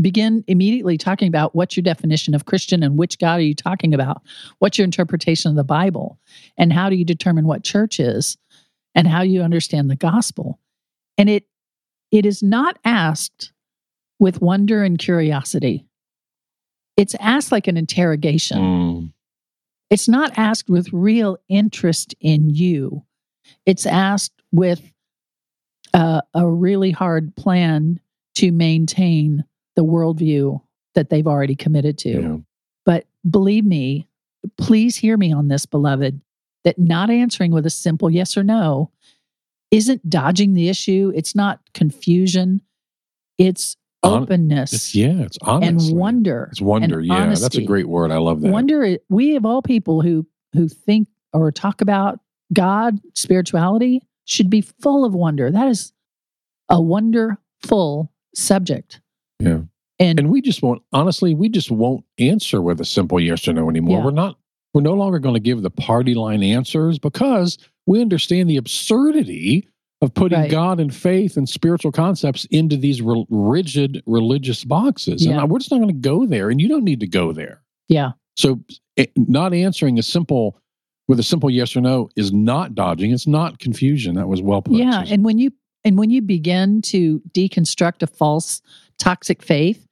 begin 0.00 0.44
immediately 0.46 0.96
talking 0.96 1.28
about 1.28 1.54
what's 1.56 1.76
your 1.76 1.82
definition 1.82 2.34
of 2.34 2.44
Christian 2.44 2.82
and 2.82 2.96
which 2.96 3.18
God 3.18 3.38
are 3.40 3.42
you 3.42 3.54
talking 3.54 3.94
about? 3.94 4.22
What's 4.60 4.78
your 4.78 4.84
interpretation 4.84 5.50
of 5.50 5.56
the 5.56 5.64
Bible? 5.64 6.18
And 6.56 6.72
how 6.72 6.88
do 6.88 6.96
you 6.96 7.04
determine 7.04 7.46
what 7.46 7.64
church 7.64 7.98
is 7.98 8.36
and 8.94 9.08
how 9.08 9.22
you 9.22 9.42
understand 9.42 9.90
the 9.90 9.96
gospel? 9.96 10.58
And 11.16 11.28
it 11.28 11.44
it 12.10 12.24
is 12.24 12.42
not 12.42 12.78
asked 12.84 13.52
with 14.20 14.40
wonder 14.40 14.82
and 14.84 14.98
curiosity. 14.98 15.84
It's 16.96 17.14
asked 17.20 17.52
like 17.52 17.66
an 17.68 17.76
interrogation. 17.76 18.58
Mm, 18.58 19.12
It's 19.90 20.08
not 20.08 20.32
asked 20.38 20.68
with 20.70 20.92
real 20.92 21.38
interest 21.48 22.14
in 22.20 22.50
you. 22.50 23.04
It's 23.66 23.86
asked 23.86 24.32
with 24.52 24.80
uh, 25.94 26.20
a 26.34 26.48
really 26.48 26.90
hard 26.90 27.34
plan 27.36 28.00
to 28.36 28.52
maintain 28.52 29.44
the 29.76 29.84
worldview 29.84 30.60
that 30.94 31.10
they've 31.10 31.26
already 31.26 31.54
committed 31.54 31.98
to. 31.98 32.10
yeah. 32.10 32.36
But 32.84 33.06
believe 33.28 33.64
me, 33.64 34.08
please 34.56 34.96
hear 34.96 35.16
me 35.16 35.32
on 35.32 35.48
this, 35.48 35.66
beloved, 35.66 36.20
that 36.64 36.78
not 36.78 37.10
answering 37.10 37.52
with 37.52 37.66
a 37.66 37.70
simple 37.70 38.10
yes 38.10 38.36
or 38.36 38.42
no 38.44 38.90
isn't 39.70 40.08
dodging 40.08 40.54
the 40.54 40.68
issue. 40.68 41.12
It's 41.14 41.34
not 41.34 41.60
confusion. 41.74 42.62
It's 43.36 43.76
Hon- 44.02 44.22
openness 44.22 44.72
It's, 44.72 44.94
yeah, 44.94 45.20
it's 45.22 45.38
honest. 45.42 45.90
and 45.90 45.98
wonder. 45.98 46.48
It's 46.52 46.60
wonder. 46.60 47.00
Yeah, 47.00 47.34
that's 47.34 47.56
a 47.56 47.64
great 47.64 47.88
word. 47.88 48.10
I 48.10 48.18
love 48.18 48.40
that. 48.40 48.50
Wonder. 48.52 48.96
We 49.08 49.36
of 49.36 49.44
all 49.44 49.60
people 49.62 50.00
who 50.02 50.26
who 50.54 50.68
think 50.68 51.08
or 51.32 51.52
talk 51.52 51.80
about 51.80 52.20
God, 52.52 52.98
spirituality, 53.14 54.02
should 54.24 54.50
be 54.50 54.60
full 54.60 55.04
of 55.04 55.14
wonder. 55.14 55.50
That 55.50 55.68
is 55.68 55.92
a 56.68 56.80
wonderful 56.80 58.12
subject. 58.34 59.00
Yeah. 59.40 59.60
And, 59.98 60.18
And 60.20 60.30
we 60.30 60.40
just 60.40 60.62
won't, 60.62 60.82
honestly, 60.92 61.34
we 61.34 61.48
just 61.48 61.70
won't 61.70 62.04
answer 62.18 62.60
with 62.62 62.80
a 62.80 62.84
simple 62.84 63.18
yes 63.20 63.48
or 63.48 63.52
no 63.52 63.68
anymore. 63.68 63.98
Yeah. 63.98 64.04
We're 64.04 64.10
not, 64.12 64.38
we're 64.74 64.82
no 64.82 64.92
longer 64.94 65.18
going 65.18 65.34
to 65.34 65.40
give 65.40 65.62
the 65.62 65.70
party 65.70 66.14
line 66.14 66.42
answers 66.42 66.98
because 66.98 67.58
we 67.86 68.00
understand 68.00 68.48
the 68.48 68.58
absurdity 68.58 69.68
of 70.00 70.14
putting 70.14 70.38
Right. 70.38 70.50
God 70.50 70.78
and 70.78 70.94
faith 70.94 71.36
and 71.36 71.48
spiritual 71.48 71.90
concepts 71.90 72.44
into 72.52 72.76
these 72.76 73.02
re- 73.02 73.26
rigid 73.30 74.02
religious 74.06 74.62
boxes. 74.62 75.26
Yeah. 75.26 75.40
And 75.40 75.50
we're 75.50 75.58
just 75.58 75.72
not 75.72 75.78
going 75.80 75.88
to 75.88 76.08
go 76.08 76.26
there. 76.26 76.50
And 76.50 76.60
you 76.60 76.68
don't 76.68 76.84
need 76.84 77.00
to 77.00 77.08
go 77.08 77.32
there. 77.32 77.62
yeah, 77.88 78.10
So 78.36 78.60
it, 78.94 79.10
not 79.16 79.52
answering 79.52 79.98
a 79.98 80.02
simple, 80.04 80.60
with 81.08 81.18
a 81.18 81.22
simple 81.22 81.50
yes 81.50 81.74
or 81.74 81.80
no 81.80 82.08
is 82.16 82.32
not 82.32 82.74
dodging. 82.74 83.10
It's 83.10 83.26
not 83.26 83.58
confusion. 83.58 84.14
That 84.14 84.28
was 84.28 84.40
well 84.42 84.62
put. 84.62 84.74
yeah. 84.76 85.04
And 85.08 85.24
when 85.24 85.38
you 85.38 85.50
and 85.84 85.98
when 85.98 86.10
you 86.10 86.20
begin 86.22 86.82
to 86.82 87.20
deconstruct 87.32 88.02
a 88.02 88.06
false 88.06 88.60
toxic 88.98 89.42
faith, 89.42 89.86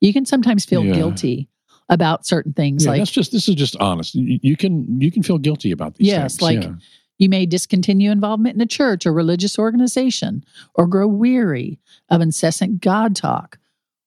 you 0.00 0.12
can 0.12 0.24
sometimes 0.24 0.64
feel 0.64 0.84
Yeah. 0.84 0.94
guilty 0.94 1.48
about 1.90 2.24
certain 2.24 2.52
things. 2.54 2.84
yeah, 2.84 2.92
like 2.92 3.00
that's 3.00 3.10
just, 3.10 3.30
this 3.32 3.46
is 3.48 3.56
just 3.56 3.76
honest. 3.76 4.14
You, 4.14 4.38
you 4.42 4.56
can, 4.56 5.00
you 5.02 5.10
can 5.10 5.22
feel 5.22 5.36
guilty 5.36 5.70
about 5.70 5.96
these 5.96 6.06
Yes, 6.06 6.36
things. 6.36 6.42
like- 6.42 6.62
Yeah. 6.62 6.74
You 7.18 7.28
may 7.28 7.46
discontinue 7.46 8.10
involvement 8.10 8.54
in 8.56 8.60
a 8.60 8.66
church 8.66 9.06
or 9.06 9.12
religious 9.12 9.56
organization, 9.58 10.44
or 10.74 10.86
grow 10.88 11.06
weary 11.06 11.78
of 12.10 12.20
incessant 12.20 12.80
God 12.80 13.14
talk, 13.14 13.58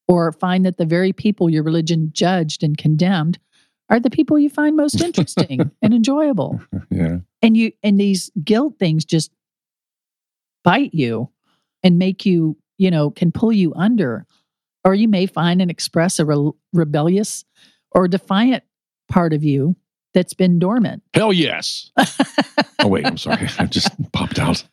or 0.10 0.32
find 0.34 0.66
that 0.66 0.78
the 0.78 0.86
very 0.86 1.14
people 1.14 1.50
your 1.50 1.64
religion 1.64 2.10
judged 2.14 2.64
and 2.64 2.78
condemned 2.78 3.38
are 3.90 4.00
the 4.00 4.10
people 4.10 4.38
you 4.38 4.50
find 4.50 4.76
most 4.76 5.02
interesting 5.02 5.72
and 5.82 5.94
enjoyable. 5.94 6.62
yeah. 6.90 7.18
And 7.42 7.56
you 7.56 7.72
and 7.84 8.00
these 8.00 8.32
guilt 8.44 8.76
things 8.80 9.06
just 9.06 9.32
bite 10.64 10.94
you 10.94 11.30
and 11.84 11.98
make 11.98 12.26
you, 12.26 12.58
you 12.78 12.92
know, 12.92 13.10
can 13.12 13.32
pull 13.32 13.52
you 13.52 13.74
under. 13.76 14.26
Or 14.84 14.96
you 14.96 15.08
may 15.08 15.26
find 15.26 15.62
and 15.62 15.70
express 15.70 16.18
a 16.18 16.26
re- 16.26 16.52
rebellious 16.72 17.44
or 17.92 18.08
defiant 18.08 18.64
part 19.10 19.34
of 19.34 19.44
you 19.44 19.76
that's 20.14 20.34
been 20.34 20.60
dormant. 20.60 21.04
Hell 21.14 21.34
yes. 21.34 21.92
oh 22.80 22.88
wait, 22.88 23.06
I'm 23.06 23.18
sorry. 23.18 23.50
I 23.60 23.66
just 23.66 23.90
popped 24.14 24.40
out. 24.40 24.64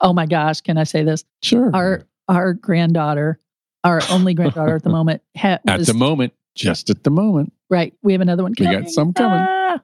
oh 0.00 0.12
my 0.12 0.26
gosh, 0.26 0.60
can 0.60 0.76
I 0.76 0.84
say 0.84 1.04
this? 1.04 1.24
sure. 1.42 1.70
Our 1.74 2.04
our 2.28 2.52
granddaughter, 2.52 3.40
our 3.84 4.02
only 4.10 4.34
granddaughter 4.34 4.76
at 4.76 4.82
the 4.82 4.90
moment, 4.90 5.22
ha- 5.36 5.60
at 5.66 5.78
was, 5.78 5.86
the 5.86 5.94
moment, 5.94 6.34
just 6.58 6.90
at 6.90 7.04
the 7.04 7.10
moment. 7.10 7.52
right. 7.70 7.94
We 8.02 8.12
have 8.12 8.20
another 8.20 8.42
one. 8.42 8.54
We 8.58 8.66
got 8.66 8.90
some 8.90 9.12
coming. 9.12 9.46
Ah. 9.48 9.80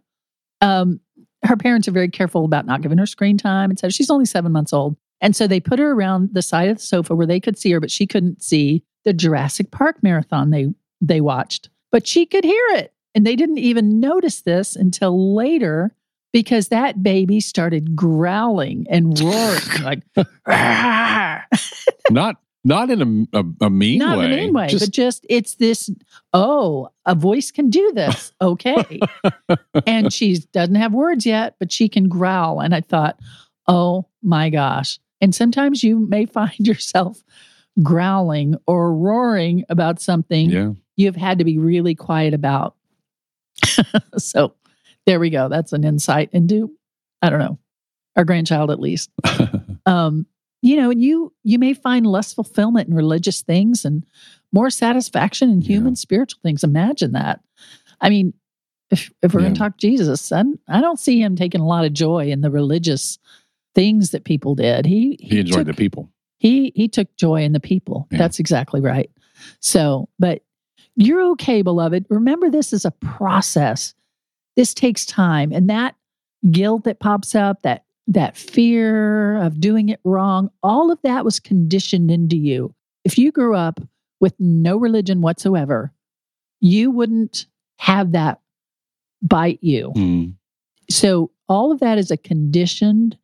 Um, 0.61 1.01
her 1.45 1.57
parents 1.57 1.87
are 1.89 1.93
very 1.93 2.09
careful 2.09 2.45
about 2.45 2.67
not 2.67 2.81
giving 2.83 2.99
her 2.99 3.07
screen 3.07 3.37
time, 3.39 3.71
and 3.71 3.79
so 3.79 3.89
she's 3.89 4.11
only 4.11 4.25
seven 4.25 4.51
months 4.53 4.73
old. 4.73 4.97
And 5.21 5.37
so 5.37 5.47
they 5.47 5.61
put 5.61 5.79
her 5.79 5.93
around 5.93 6.31
the 6.33 6.43
side 6.43 6.69
of 6.69 6.79
the 6.79 6.83
sofa 6.83 7.15
where 7.15 7.27
they 7.27 7.41
could 7.41 7.57
see 7.59 7.71
her, 7.73 7.81
but 7.81 7.91
she 7.91 8.07
couldn't 8.07 8.43
see 8.43 8.83
the 9.05 9.13
Jurassic 9.13 9.71
Park 9.71 10.03
marathon 10.03 10.51
they 10.51 10.67
they 11.01 11.21
watched. 11.21 11.69
But 11.93 12.07
she 12.07 12.27
could 12.27 12.45
hear 12.45 12.67
it, 12.73 12.93
and 13.15 13.27
they 13.27 13.37
didn't 13.37 13.59
even 13.59 14.01
notice 14.01 14.43
this 14.43 14.75
until 14.75 15.35
later 15.35 15.95
because 16.33 16.69
that 16.69 17.03
baby 17.03 17.41
started 17.41 17.95
growling 17.95 18.87
and 18.91 19.19
roaring 19.21 19.83
like. 19.83 20.03
"Ah." 20.47 21.45
Not 22.11 22.37
not 22.64 22.90
in 22.90 23.29
a, 23.33 23.40
a, 23.40 23.44
a 23.66 23.70
mean 23.70 23.98
not 23.98 24.18
way. 24.18 24.24
in 24.27 24.33
a 24.33 24.37
mean 24.37 24.53
way, 24.55 24.68
Just, 24.68 24.87
but 24.87 24.92
just 24.92 25.27
it's 25.29 25.57
this. 25.57 25.90
Oh, 26.33 26.88
a 27.05 27.14
voice 27.14 27.50
can 27.50 27.70
do 27.70 27.92
this. 27.94 28.33
Okay, 28.40 29.00
and 29.87 30.12
she 30.12 30.38
doesn't 30.53 30.74
have 30.74 30.92
words 30.92 31.24
yet, 31.24 31.57
but 31.59 31.72
she 31.72 31.88
can 31.88 32.09
growl. 32.09 32.61
And 32.61 32.74
I 32.74 32.81
thought, 32.81 33.18
oh 33.66 34.07
my 34.22 34.50
gosh! 34.50 34.98
And 35.20 35.35
sometimes 35.35 35.83
you 35.83 35.98
may 35.98 36.27
find 36.27 36.59
yourself 36.59 37.22
growling 37.83 38.57
or 38.66 38.94
roaring 38.94 39.64
about 39.68 40.00
something 40.00 40.50
yeah. 40.50 40.72
you've 40.96 41.16
had 41.16 41.38
to 41.38 41.44
be 41.44 41.59
really 41.59 41.94
quiet 41.94 42.35
about. 42.35 42.77
so 44.18 44.55
there 45.07 45.20
we 45.20 45.31
go. 45.31 45.48
That's 45.48 45.72
an 45.72 45.85
insight 45.85 46.31
into, 46.33 46.70
I 47.22 47.31
don't 47.31 47.40
know, 47.40 47.59
our 48.16 48.24
grandchild 48.24 48.70
at 48.70 48.81
least. 48.81 49.11
Um, 49.87 50.27
you 50.64 50.77
know, 50.77 50.90
and 50.90 51.03
you 51.03 51.33
you 51.42 51.59
may 51.59 51.74
find 51.74 52.07
less 52.07 52.33
fulfillment 52.33 52.88
in 52.88 52.94
religious 52.94 53.42
things 53.42 53.85
and 53.85 54.05
more 54.53 54.70
satisfaction 54.70 55.50
in 55.50 55.61
human 55.61 55.92
Yeah. 55.92 55.96
spiritual 55.96 56.40
things. 56.42 56.64
Imagine 56.64 57.12
that. 57.12 57.40
I 58.00 58.09
mean, 58.09 58.33
if 58.90 59.11
if 59.22 59.35
we're 59.35 59.40
going 59.42 59.55
to 59.55 59.59
talk 59.59 59.77
Jesus, 59.77 60.33
I, 60.33 60.42
I 60.68 60.81
don't 60.81 60.98
see 60.98 61.20
him 61.20 61.37
taking 61.37 61.61
a 61.61 61.66
lot 61.66 61.85
of 61.85 61.92
joy 61.92 62.29
in 62.29 62.40
the 62.40 62.50
religious 62.50 63.18
things 63.74 64.11
that 64.12 64.24
people 64.24 64.55
did. 64.55 64.87
He 64.87 65.18
He 65.20 65.40
enjoyed 65.40 65.66
took, 65.66 65.77
the 65.77 65.83
people. 65.83 66.09
he 66.38 66.72
he 66.74 66.88
took 66.88 67.14
joy 67.16 67.42
in 67.42 67.53
the 67.53 67.61
people. 67.61 68.07
Yeah. 68.11 68.18
That's 68.18 68.38
exactly 68.38 68.81
right. 68.81 69.11
So, 69.61 70.09
but 70.18 70.42
you're 70.96 71.22
okay, 71.33 71.61
beloved. 71.62 72.07
Remember, 72.09 72.50
this 72.50 72.72
is 72.72 72.85
a 72.85 72.90
process. 72.92 73.94
This 74.57 74.72
takes 74.72 75.05
time, 75.05 75.53
and 75.53 75.68
that 75.68 75.96
guilt 76.50 76.85
that 76.85 77.00
pops 77.00 77.35
up, 77.35 77.62
that 77.62 77.84
that 78.07 78.37
fear 78.37 79.37
of 79.43 79.61
doing 79.61 79.88
it 79.88 80.01
wrong, 80.05 80.51
all 80.62 80.90
of 80.90 80.99
that 81.03 81.25
was 81.25 81.40
conditioned 81.40 82.11
into 82.11 82.37
you. 82.37 82.75
If 83.05 83.19
you 83.19 83.33
grew 83.33 83.55
up 83.57 83.81
with 84.21 84.35
no 84.38 84.77
religion 84.77 85.21
whatsoever, 85.21 85.93
you 86.61 86.90
wouldn't 86.90 87.47
have 87.79 88.12
that 88.12 88.40
bite 89.23 89.59
you. 89.62 89.93
Mm. 89.97 90.35
So 90.90 91.31
all 91.49 91.73
of 91.73 91.81
that 91.81 91.99
is 91.99 92.11
a 92.11 92.17
conditioned 92.17 93.17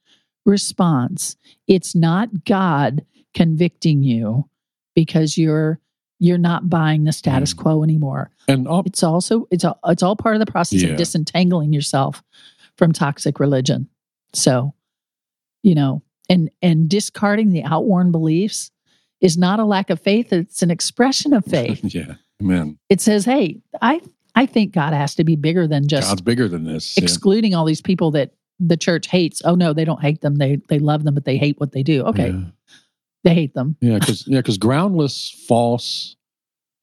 response. 0.47 1.37
It's 1.67 1.95
not 1.95 2.45
God 2.45 3.05
convicting 3.35 4.03
you 4.03 4.49
because 4.95 5.37
you're 5.39 5.79
you're 6.23 6.37
not 6.37 6.69
buying 6.69 7.05
the 7.05 7.13
status 7.13 7.55
Mm. 7.55 7.57
quo 7.59 7.83
anymore. 7.83 8.31
And 8.47 8.69
all, 8.69 8.83
It's 8.85 9.03
also 9.03 9.47
it's 9.51 9.65
all, 9.65 9.79
it's 9.87 10.03
all 10.03 10.17
part 10.17 10.35
of 10.37 10.41
the 10.45 10.51
process 10.51 10.83
Yeah. 10.83 10.91
of 10.91 10.97
disentangling 10.99 11.73
yourself 11.73 12.23
from 12.77 12.93
toxic 12.93 13.41
religion. 13.41 13.89
So, 14.33 14.75
you 15.63 15.75
know, 15.75 16.03
and 16.29 16.51
and 16.63 16.89
discarding 16.89 17.53
the 17.53 17.65
outworn 17.65 18.13
beliefs 18.13 18.71
is 19.21 19.37
not 19.37 19.61
a 19.61 19.65
lack 19.65 19.91
of 19.91 20.01
faith, 20.01 20.33
it's 20.33 20.63
an 20.63 20.71
expression 20.71 21.33
of 21.33 21.45
faith. 21.47 21.81
yeah, 21.95 22.15
amen. 22.43 22.79
it 22.89 23.01
says, 23.01 23.25
"Hey, 23.25 23.61
I 23.83 24.01
I 24.35 24.47
think 24.47 24.73
God 24.73 24.93
has 24.93 25.15
to 25.17 25.25
be 25.25 25.37
bigger 25.37 25.67
than 25.67 25.89
just 25.89 26.09
God's 26.09 26.21
bigger 26.23 26.49
than 26.49 26.65
this. 26.65 26.97
Yeah. 26.97 27.05
excluding 27.05 27.55
all 27.55 27.65
these 27.65 27.83
people 27.83 28.11
that 28.13 28.33
the 28.61 28.77
church 28.77 29.09
hates. 29.09 29.43
Oh 29.45 29.55
no, 29.55 29.73
they 29.73 29.85
don't 29.85 30.01
hate 30.03 30.21
them. 30.21 30.37
They 30.37 30.57
they 30.69 30.79
love 30.79 31.05
them, 31.05 31.15
but 31.15 31.25
they 31.25 31.37
hate 31.37 31.59
what 31.59 31.73
they 31.73 31.83
do. 31.83 32.05
Okay, 32.05 32.31
Yeah. 32.31 32.45
they 33.25 33.35
hate 33.35 33.55
them. 33.55 33.77
Yeah, 33.81 33.99
because 33.99 34.27
yeah, 34.29 34.39
because 34.39 34.59
groundless, 34.59 35.31
false, 35.49 36.15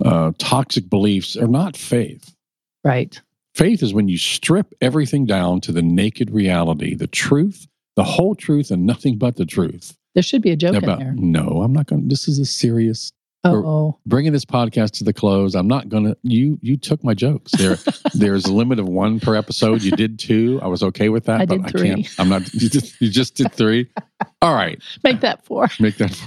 uh, 0.04 0.32
toxic 0.38 0.90
beliefs 0.90 1.38
are 1.38 1.48
not 1.48 1.78
faith. 1.78 2.36
Right. 2.84 3.20
Faith 3.58 3.82
is 3.82 3.92
when 3.92 4.08
you 4.08 4.20
strip 4.20 4.72
everything 4.82 5.26
down 5.26 5.60
to 5.62 5.72
the 5.72 5.82
naked 5.82 6.30
reality, 6.30 6.94
the 6.94 7.08
truth, 7.08 7.66
the 7.96 8.04
whole 8.04 8.36
truth, 8.36 8.70
and 8.70 8.86
nothing 8.86 9.18
but 9.18 9.36
the 9.36 9.46
truth. 9.48 9.98
There 10.14 10.22
should 10.22 10.44
be 10.44 10.52
a 10.52 10.56
joke 10.56 10.76
About 10.76 11.02
in 11.02 11.06
there. 11.08 11.16
no, 11.18 11.64
I'm 11.64 11.74
not 11.74 11.88
going. 11.88 12.04
to 12.04 12.08
This 12.08 12.28
is 12.28 12.38
a 12.38 12.46
serious. 12.46 13.12
Oh, 13.44 13.98
Bringing 14.06 14.34
this 14.34 14.44
podcast 14.46 14.92
to 14.98 15.04
the 15.06 15.14
close, 15.14 15.56
I'm 15.56 15.68
not 15.68 15.90
going 15.90 16.04
to. 16.04 16.18
You 16.22 16.60
you 16.62 16.76
took 16.78 17.04
my 17.04 17.14
jokes. 17.16 17.52
There 17.54 17.78
there's 18.14 18.46
a 18.46 18.54
limit 18.54 18.78
of 18.78 18.88
one 18.90 19.20
per 19.22 19.36
episode. 19.36 19.82
You 19.84 19.92
did 19.92 20.20
two. 20.20 20.60
I 20.62 20.68
was 20.68 20.84
okay 20.84 21.10
with 21.10 21.24
that, 21.26 21.42
I 21.42 21.46
but 21.46 21.56
did 21.58 21.66
I 21.66 21.70
three. 21.70 21.90
can't. 22.04 22.16
I'm 22.20 22.30
not. 22.30 22.54
You 22.54 22.70
just, 22.70 23.02
you 23.02 23.10
just 23.10 23.36
did 23.36 23.52
three. 23.54 23.90
All 24.42 24.54
right, 24.54 24.80
make 25.04 25.22
that 25.22 25.46
four. 25.46 25.68
make 25.80 25.96
that. 25.98 26.20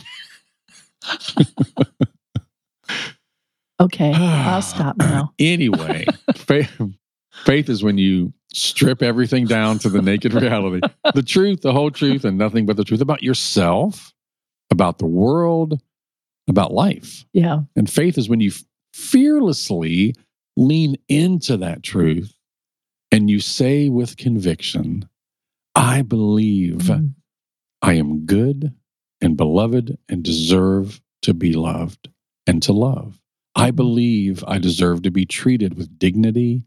Okay, 3.81 4.13
I'll 4.13 4.61
stop 4.61 4.99
now. 4.99 5.33
Anyway, 5.39 6.05
faith, 6.37 6.71
faith 7.45 7.69
is 7.69 7.83
when 7.83 7.99
you 7.99 8.33
strip 8.53 9.03
everything 9.03 9.47
down 9.47 9.79
to 9.81 9.89
the 9.89 10.03
naked 10.03 10.35
reality, 10.35 10.81
the 11.15 11.23
truth, 11.23 11.61
the 11.63 11.73
whole 11.73 11.91
truth, 11.91 12.25
and 12.25 12.37
nothing 12.39 12.67
but 12.67 12.77
the 12.77 12.85
truth 12.85 13.01
about 13.01 13.23
yourself, 13.23 14.13
about 14.71 14.99
the 14.99 15.07
world, 15.07 15.81
about 16.49 16.73
life. 16.73 17.25
Yeah. 17.33 17.61
And 17.77 17.89
faith 17.89 18.19
is 18.19 18.29
when 18.29 18.41
you 18.41 18.51
fearlessly 18.93 20.15
lean 20.57 20.97
into 21.09 21.57
that 21.59 21.83
truth 21.83 22.35
and 23.13 23.29
you 23.31 23.41
say 23.41 23.89
with 23.89 24.17
conviction, 24.17 25.09
I 25.75 26.03
believe 26.03 26.79
Mm. 26.83 27.15
I 27.83 27.95
am 27.95 28.27
good 28.27 28.75
and 29.21 29.37
beloved 29.37 29.97
and 30.09 30.23
deserve 30.23 31.01
to 31.23 31.33
be 31.35 31.53
loved 31.55 32.09
and 32.47 32.63
to 32.65 32.73
love. 32.73 33.21
I 33.55 33.71
Mhm. 33.71 33.77
believe 33.77 34.45
I 34.47 34.59
deserve 34.59 35.03
to 35.03 35.11
be 35.11 35.25
treated 35.27 35.75
with 35.75 35.99
dignity 35.99 36.65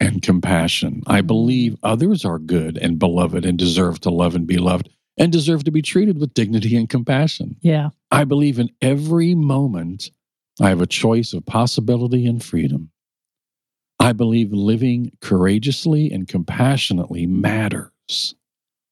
and 0.00 0.22
compassion. 0.22 1.02
I 1.06 1.20
Mhm. 1.20 1.26
believe 1.26 1.76
others 1.82 2.24
are 2.24 2.38
good 2.38 2.78
and 2.78 2.98
beloved 2.98 3.44
and 3.44 3.58
deserve 3.58 4.00
to 4.00 4.10
love 4.10 4.34
and 4.34 4.46
be 4.46 4.56
loved 4.56 4.88
and 5.18 5.30
deserve 5.30 5.64
to 5.64 5.70
be 5.70 5.82
treated 5.82 6.18
with 6.18 6.34
dignity 6.34 6.74
and 6.76 6.88
compassion. 6.88 7.56
Yeah. 7.60 7.90
I 8.10 8.24
believe 8.24 8.58
in 8.58 8.70
every 8.80 9.34
moment 9.34 10.10
I 10.60 10.70
have 10.70 10.80
a 10.80 10.86
choice 10.86 11.32
of 11.32 11.46
possibility 11.46 12.26
and 12.26 12.42
freedom. 12.42 12.90
I 13.98 14.12
believe 14.14 14.52
living 14.52 15.12
courageously 15.20 16.10
and 16.10 16.26
compassionately 16.26 17.26
matters. 17.26 18.34